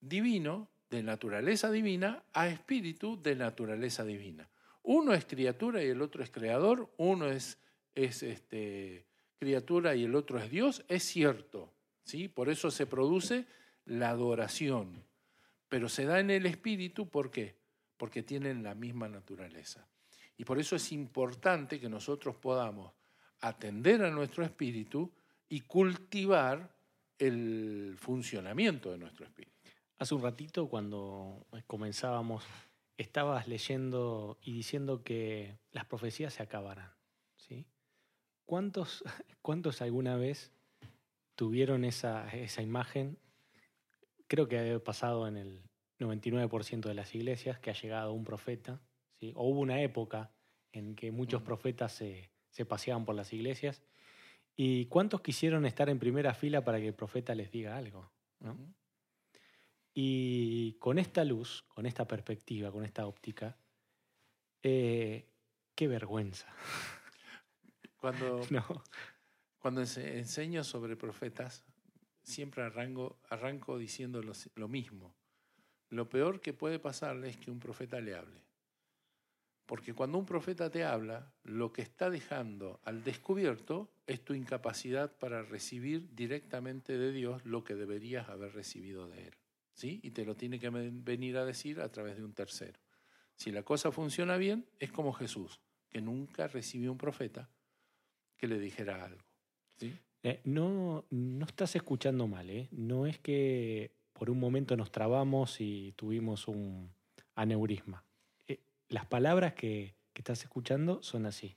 [0.00, 4.48] divino, de naturaleza divina, a espíritu de naturaleza divina.
[4.82, 7.58] Uno es criatura y el otro es creador, uno es,
[7.94, 9.06] es este,
[9.42, 11.72] criatura y el otro es Dios, es cierto.
[12.04, 12.28] ¿sí?
[12.28, 13.44] Por eso se produce
[13.86, 15.02] la adoración.
[15.68, 17.56] Pero se da en el espíritu, ¿por qué?
[17.96, 19.84] Porque tienen la misma naturaleza.
[20.36, 22.92] Y por eso es importante que nosotros podamos
[23.40, 25.10] atender a nuestro espíritu
[25.48, 26.76] y cultivar
[27.18, 29.58] el funcionamiento de nuestro espíritu.
[29.98, 32.44] Hace un ratito, cuando comenzábamos,
[32.96, 37.01] estabas leyendo y diciendo que las profecías se acabarán.
[38.46, 39.04] ¿Cuántos,
[39.42, 40.52] ¿cuántos alguna vez
[41.34, 43.18] tuvieron esa, esa imagen?
[44.28, 45.62] Creo que ha pasado en el
[45.98, 48.80] 99% de las iglesias que ha llegado un profeta,
[49.20, 49.32] ¿sí?
[49.36, 50.32] o hubo una época
[50.72, 51.44] en que muchos Mm.
[51.44, 53.82] profetas se, se paseaban por las iglesias.
[54.56, 58.10] ¿Y cuántos quisieron estar en primera fila para que el profeta les diga algo?
[59.94, 63.56] Y con esta luz, con esta perspectiva, con esta óptica,
[64.62, 65.26] eh,
[65.74, 66.48] qué vergüenza.
[68.02, 68.64] Cuando, ¿no?
[69.60, 71.64] cuando ense- enseño sobre profetas,
[72.24, 75.14] siempre arranco, arranco diciendo lo, lo mismo.
[75.88, 78.42] Lo peor que puede pasarle es que un profeta le hable.
[79.66, 85.16] Porque cuando un profeta te habla, lo que está dejando al descubierto es tu incapacidad
[85.16, 89.34] para recibir directamente de Dios lo que deberías haber recibido de Él.
[89.74, 90.00] ¿Sí?
[90.02, 92.80] Y te lo tiene que ven- venir a decir a través de un tercero.
[93.36, 97.48] Si la cosa funciona bien, es como Jesús, que nunca recibió un profeta
[98.42, 99.22] que le dijera algo.
[99.76, 99.96] ¿sí?
[100.24, 102.66] Eh, no, no estás escuchando mal, ¿eh?
[102.72, 106.92] No es que por un momento nos trabamos y tuvimos un
[107.36, 108.04] aneurisma.
[108.48, 111.56] Eh, las palabras que, que estás escuchando son así.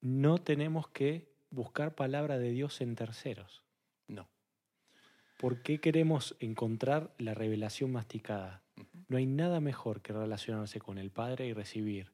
[0.00, 3.64] No tenemos que buscar palabra de Dios en terceros.
[4.06, 4.28] No.
[5.38, 8.62] ¿Por qué queremos encontrar la revelación masticada?
[9.08, 12.13] No hay nada mejor que relacionarse con el Padre y recibir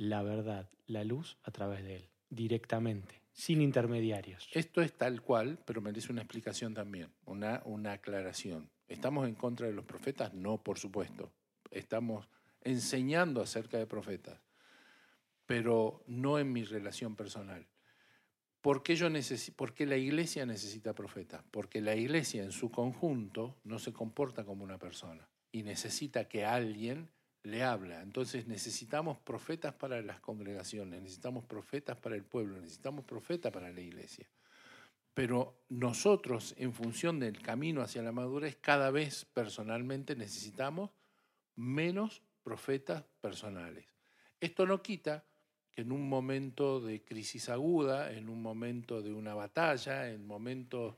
[0.00, 4.48] la verdad, la luz a través de Él, directamente, sin intermediarios.
[4.54, 8.70] Esto es tal cual, pero merece una explicación también, una, una aclaración.
[8.88, 10.32] ¿Estamos en contra de los profetas?
[10.32, 11.30] No, por supuesto.
[11.70, 12.26] Estamos
[12.62, 14.40] enseñando acerca de profetas,
[15.44, 17.66] pero no en mi relación personal.
[18.62, 21.44] ¿Por qué, yo necesi- por qué la iglesia necesita profetas?
[21.50, 26.46] Porque la iglesia en su conjunto no se comporta como una persona y necesita que
[26.46, 27.10] alguien
[27.42, 28.02] le habla.
[28.02, 33.80] Entonces necesitamos profetas para las congregaciones, necesitamos profetas para el pueblo, necesitamos profetas para la
[33.80, 34.26] iglesia.
[35.14, 40.90] Pero nosotros, en función del camino hacia la madurez, cada vez personalmente necesitamos
[41.56, 43.86] menos profetas personales.
[44.40, 45.24] Esto no quita
[45.72, 50.96] que en un momento de crisis aguda, en un momento de una batalla, en momento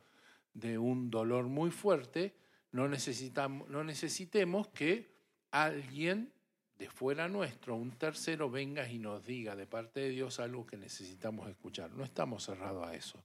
[0.55, 2.36] de un dolor muy fuerte,
[2.70, 5.11] no, necesitamos, no necesitemos que
[5.53, 6.32] alguien
[6.78, 10.76] de fuera nuestro, un tercero, venga y nos diga de parte de Dios algo que
[10.76, 11.92] necesitamos escuchar.
[11.92, 13.22] No estamos cerrados a eso,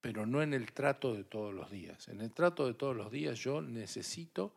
[0.00, 2.08] pero no en el trato de todos los días.
[2.08, 4.52] En el trato de todos los días yo necesito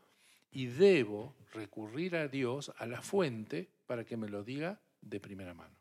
[0.52, 5.54] y debo recurrir a Dios, a la fuente, para que me lo diga de primera
[5.54, 5.76] mano.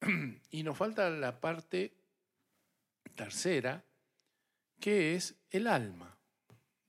[0.50, 1.94] Y nos falta la parte
[3.14, 3.82] tercera,
[4.80, 6.18] que es el alma.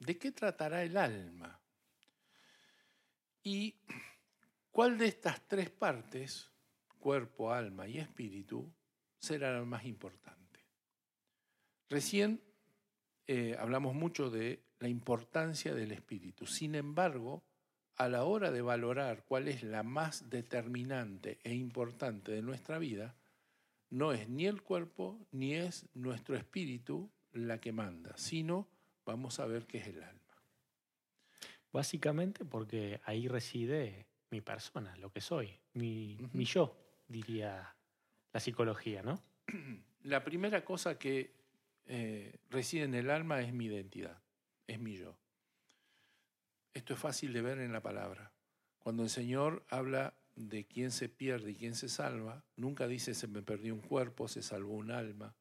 [0.06, 1.62] ¿De qué tratará el alma?
[3.42, 3.76] ¿Y
[4.70, 6.50] cuál de estas tres partes,
[7.00, 8.70] cuerpo, alma y espíritu,
[9.18, 10.60] será la más importante?
[11.90, 12.42] Recién
[13.28, 16.46] eh, hablamos mucho de la importancia del espíritu.
[16.48, 17.42] Sin embargo,
[17.96, 23.16] a la hora de valorar cuál es la más determinante e importante de nuestra vida,
[23.90, 28.68] no es ni el cuerpo ni es nuestro espíritu la que manda, sino
[29.06, 30.22] vamos a ver qué es el alma.
[31.72, 36.78] Básicamente porque ahí reside mi persona, lo que soy, mi, yo,
[37.08, 37.76] diría
[38.32, 39.22] la psicología, ¿no?
[40.04, 41.32] La primera cosa que
[41.86, 44.22] eh, reside en el alma es mi identidad,
[44.68, 45.16] es mi yo.
[46.74, 48.34] Esto es fácil de ver en la palabra.
[48.80, 53.28] Cuando el Señor habla de quién se pierde y quién se salva, nunca dice se
[53.28, 55.36] me perdió un cuerpo, se salvó un alma,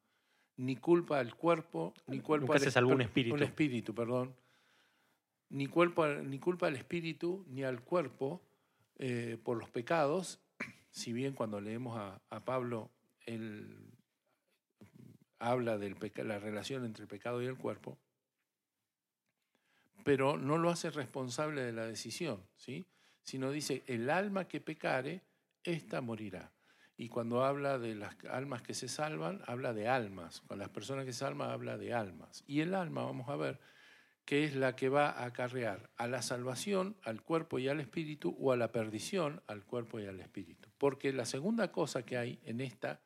[0.57, 3.35] ni culpa al cuerpo, ni culpa al un espíritu.
[3.35, 4.35] Un espíritu, perdón.
[5.49, 8.41] Ni culpa, ni culpa al espíritu ni al cuerpo
[8.97, 10.39] eh, por los pecados,
[10.91, 12.89] si bien cuando leemos a, a Pablo,
[13.25, 13.93] él
[15.39, 15.93] habla de
[16.23, 17.97] la relación entre el pecado y el cuerpo,
[20.03, 22.85] pero no lo hace responsable de la decisión, ¿sí?
[23.23, 25.21] sino dice, el alma que pecare,
[25.63, 26.51] ésta morirá.
[26.95, 30.41] Y cuando habla de las almas que se salvan, habla de almas.
[30.41, 32.43] Con las personas que se salvan, habla de almas.
[32.45, 33.59] Y el alma, vamos a ver,
[34.25, 38.35] que es la que va a acarrear a la salvación, al cuerpo y al espíritu,
[38.39, 40.69] o a la perdición, al cuerpo y al espíritu.
[40.77, 43.01] Porque la segunda cosa que hay en esta,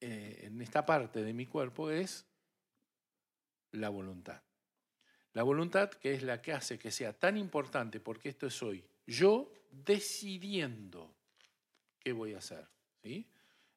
[0.00, 2.26] eh, en esta parte de mi cuerpo es
[3.72, 4.42] la voluntad.
[5.32, 8.84] La voluntad que es la que hace que sea tan importante, porque esto es hoy,
[9.06, 11.17] yo decidiendo
[12.08, 12.66] qué voy a hacer.
[13.02, 13.26] ¿sí?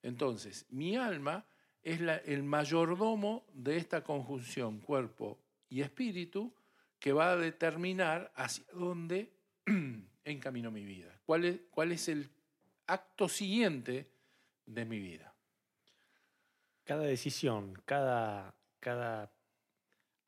[0.01, 1.45] Entonces, mi alma
[1.83, 5.37] es la- el mayordomo de esta conjunción cuerpo
[5.69, 6.53] y espíritu
[6.99, 9.31] que va a determinar hacia dónde
[10.23, 11.19] encamino mi vida.
[11.25, 12.29] ¿Cuál es, cuál es el,
[12.87, 14.11] acto siguiente
[14.65, 15.33] de mi vida.
[16.83, 19.31] Cada decisión, cada, cada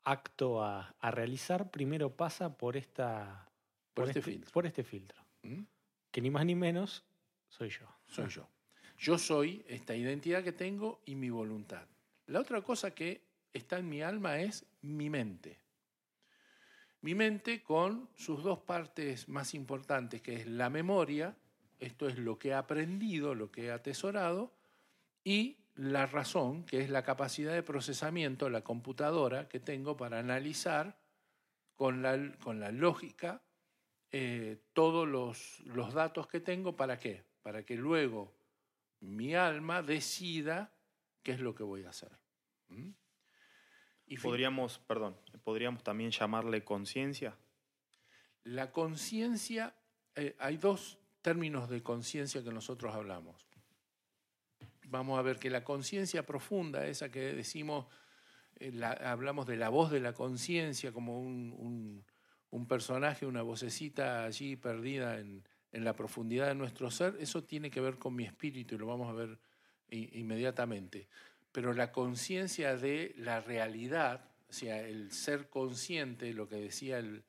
[0.02, 3.50] acto a, a realizar primero pasa por esta
[3.92, 4.50] Por este filtro.
[4.52, 5.22] por este filtro.
[5.42, 5.62] ¿Mm?
[6.10, 7.04] Que ni más ni menos
[7.48, 7.86] soy yo.
[8.06, 8.48] Soy yo.
[8.98, 11.86] Yo soy esta identidad que tengo y mi voluntad.
[12.26, 15.58] La otra cosa que está en mi alma es mi mente.
[17.00, 21.36] Mi mente con sus dos partes más importantes, que es la memoria,
[21.78, 24.54] esto es lo que he aprendido, lo que he atesorado,
[25.22, 30.96] y la razón, que es la capacidad de procesamiento, la computadora que tengo para analizar
[31.76, 32.16] con la,
[32.72, 33.42] lógica
[34.12, 37.24] eh, todos los datos que tengo, ¿para qué?
[37.44, 38.32] Para que luego
[39.00, 40.72] mi alma decida
[41.22, 42.10] qué es lo que voy a hacer.
[42.68, 42.88] ¿Mm?
[44.06, 47.36] Y Podríamos, perdón, podríamos también llamarle conciencia.
[48.44, 49.74] La conciencia,
[50.14, 53.46] eh, hay dos términos de conciencia que nosotros hablamos.
[54.88, 57.86] Vamos a ver que la conciencia profunda, esa que decimos,
[58.56, 62.04] eh, la- hablamos de la voz de la conciencia como un, un-
[62.50, 67.68] un personaje, una vocecita allí perdida en, en la profundidad de nuestro ser, eso tiene
[67.68, 69.38] que ver con mi espíritu y lo vamos a ver
[69.90, 71.08] inmediatamente.
[71.50, 77.24] Pero la conciencia de la realidad, o sea, el ser consciente, lo que decía el,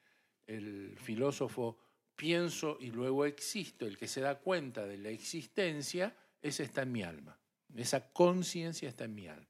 [0.97, 1.79] filósofo,
[2.15, 6.91] pienso y luego existo, el que se da cuenta de la existencia, ese está en
[6.91, 7.35] mi alma.
[7.75, 9.49] Esa conciencia está en mi alma.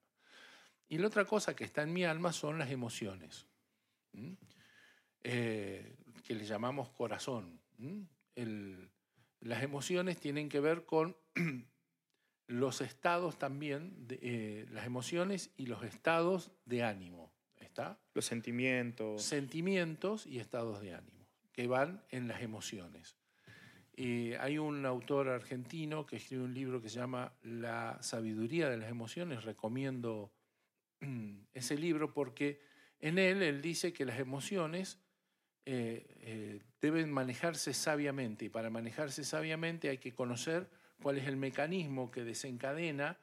[0.88, 3.46] Y la otra cosa que está en mi alma son las emociones.
[5.22, 7.60] Eh, que le llamamos corazón.
[8.36, 8.90] El-
[9.40, 11.16] las emociones tienen que ver con
[12.48, 17.34] los estados también, de, eh, las emociones y los estados de ánimo.
[17.58, 18.00] ¿Está?
[18.14, 19.22] Los sentimientos.
[19.24, 23.18] sentimientos y estados de ánimo, que van en las emociones.
[23.98, 28.78] Eh, hay un autor argentino que escribe un libro que se llama La sabiduría de
[28.78, 29.44] las emociones.
[29.44, 30.34] Recomiendo
[31.54, 32.62] ese libro porque
[33.00, 35.00] en él él dice que las emociones
[35.66, 40.70] eh, eh, deben manejarse sabiamente y para manejarse sabiamente hay que conocer
[41.02, 43.18] cuál es el mecanismo que desencadena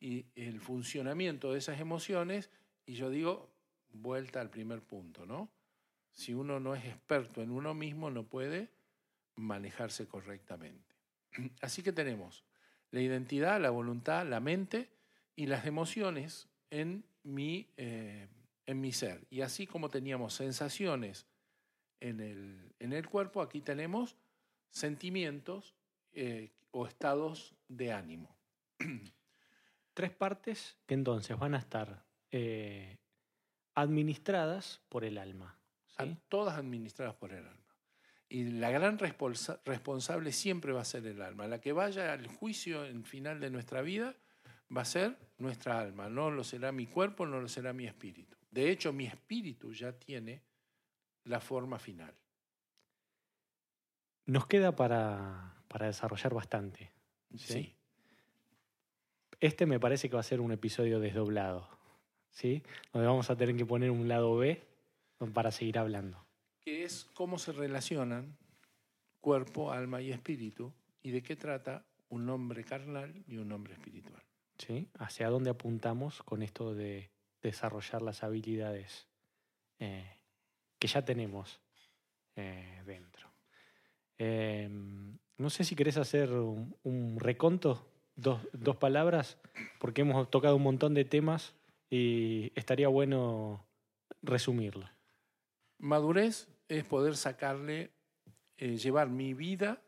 [0.00, 2.50] y el funcionamiento de esas emociones
[2.86, 3.50] y yo digo,
[3.90, 5.50] vuelta al primer punto, ¿no?
[6.12, 8.70] Si uno no es experto en uno mismo, no puede
[9.36, 10.94] manejarse correctamente.
[11.60, 12.44] Así que tenemos
[12.90, 14.88] la identidad, la voluntad, la mente
[15.36, 18.28] y las emociones en mi, eh,
[18.66, 19.26] en mi ser.
[19.30, 21.26] Y así como teníamos sensaciones
[22.00, 24.16] en el, en el cuerpo, aquí tenemos
[24.70, 25.74] sentimientos
[26.12, 28.36] eh, o estados de ánimo.
[29.94, 32.98] Tres partes que entonces van a estar eh,
[33.74, 35.58] administradas por el alma.
[35.86, 36.16] ¿sí?
[36.28, 37.74] todas administradas por el alma.
[38.28, 41.46] Y la gran responsa- responsable siempre va a ser el alma.
[41.48, 44.14] La que vaya al juicio en final de nuestra vida
[44.76, 46.08] va a ser nuestra alma.
[46.08, 48.36] No lo será mi cuerpo, no lo será mi espíritu.
[48.50, 50.42] De hecho, mi espíritu ya tiene
[51.28, 52.14] la forma final.
[54.26, 56.92] Nos queda para, para desarrollar bastante.
[57.36, 57.38] Sí.
[57.38, 57.74] Sí.
[59.40, 61.68] Este me parece que va a ser un episodio desdoblado,
[62.30, 62.62] ¿sí?
[62.92, 64.60] Donde vamos a tener que poner un lado B
[65.32, 66.24] para seguir hablando.
[66.60, 68.36] Que es cómo se relacionan
[69.20, 70.72] cuerpo, alma y espíritu
[71.02, 74.22] y de qué trata un hombre carnal y un hombre espiritual.
[74.58, 74.88] ¿sí?
[74.98, 77.10] Hacia dónde apuntamos con esto de
[77.42, 79.08] desarrollar las habilidades
[79.78, 80.17] eh,
[80.78, 81.60] que ya tenemos
[82.36, 83.28] eh, dentro.
[84.18, 84.68] Eh,
[85.36, 89.38] no sé si querés hacer un, un reconto, dos, dos palabras,
[89.78, 91.54] porque hemos tocado un montón de temas
[91.90, 93.66] y estaría bueno
[94.22, 94.88] resumirlo.
[95.78, 97.92] Madurez es poder sacarle,
[98.56, 99.80] eh, llevar mi vida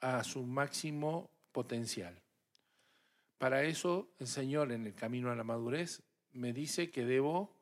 [0.00, 2.20] a su máximo potencial.
[3.38, 6.02] Para eso el Señor en el camino a la madurez
[6.32, 7.59] me dice que debo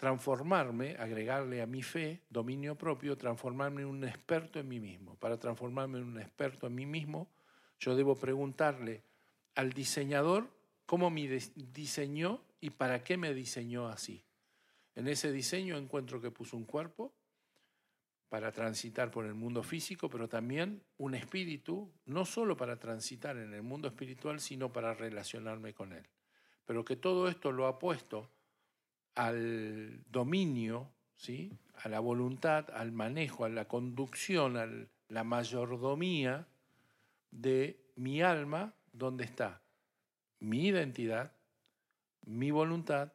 [0.00, 5.16] transformarme, agregarle a mi fe dominio propio, transformarme en un experto en mí mismo.
[5.16, 7.30] Para transformarme en un experto en mí mismo,
[7.78, 9.04] yo debo preguntarle
[9.56, 10.48] al diseñador
[10.86, 14.24] cómo me dis- diseñó y para qué me diseñó así.
[14.94, 17.12] En ese diseño encuentro que puso un cuerpo
[18.30, 23.52] para transitar por el mundo físico, pero también un espíritu, no solo para transitar en
[23.52, 26.08] el mundo espiritual, sino para relacionarme con él.
[26.64, 28.30] Pero que todo esto lo ha puesto
[29.14, 31.58] al dominio, ¿sí?
[31.74, 34.68] a la voluntad, al manejo, a la conducción, a
[35.08, 36.46] la mayordomía
[37.30, 39.62] de mi alma, donde está
[40.40, 41.32] mi identidad,
[42.22, 43.12] mi voluntad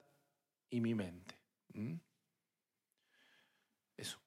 [0.69, 1.35] y mi mente.
[1.73, 1.95] ¿Mm?
[3.97, 4.19] Eso.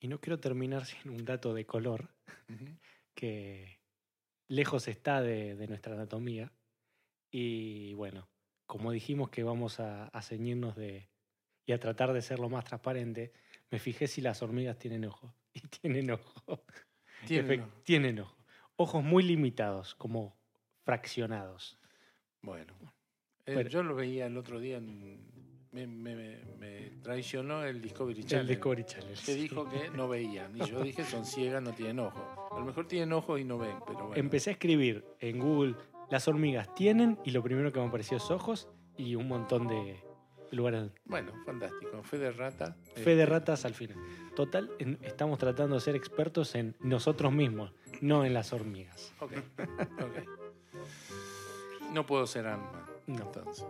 [0.00, 2.08] Y no quiero terminar sin un dato de color
[3.14, 3.80] que,
[4.48, 6.52] lejos está de, de nuestra anatomía.
[7.30, 8.28] Y bueno,
[8.70, 11.08] como dijimos que vamos a, a ceñirnos de
[11.66, 13.32] y a tratar de ser lo más transparente,
[13.68, 15.32] me fijé si las hormigas tienen ojos.
[15.52, 16.60] Y tienen ojos.
[17.26, 18.36] Tienen- ojos.
[18.76, 20.36] Ojos muy limitados, como
[20.84, 21.76] fraccionados.
[22.42, 22.72] Bueno,
[23.46, 25.18] eh, Pero- yo lo veía el otro día, en-
[25.72, 26.40] me, me-
[27.02, 28.42] traicionó el Discovery Channel.
[28.42, 29.18] El Discovery Channel.
[29.24, 30.56] que dijo que no veían.
[30.56, 32.22] Y yo dije, son ciegas, no tienen ojos.
[32.52, 34.14] A lo mejor tienen ojos y no ven, pero bueno.
[34.16, 35.74] Empecé a escribir en Google,
[36.10, 40.02] las hormigas tienen y lo primero que me apareció es ojos y un montón de
[40.50, 40.90] lugares.
[41.04, 42.02] Bueno, fantástico.
[42.02, 42.76] Fe de rata.
[42.94, 43.96] Fe de este, ratas al final.
[44.34, 44.70] Total,
[45.02, 49.12] estamos tratando de ser expertos en nosotros mismos, no en las hormigas.
[49.20, 49.32] Ok.
[51.92, 52.86] No puedo ser alma.
[53.06, 53.24] No.
[53.24, 53.66] Entonces.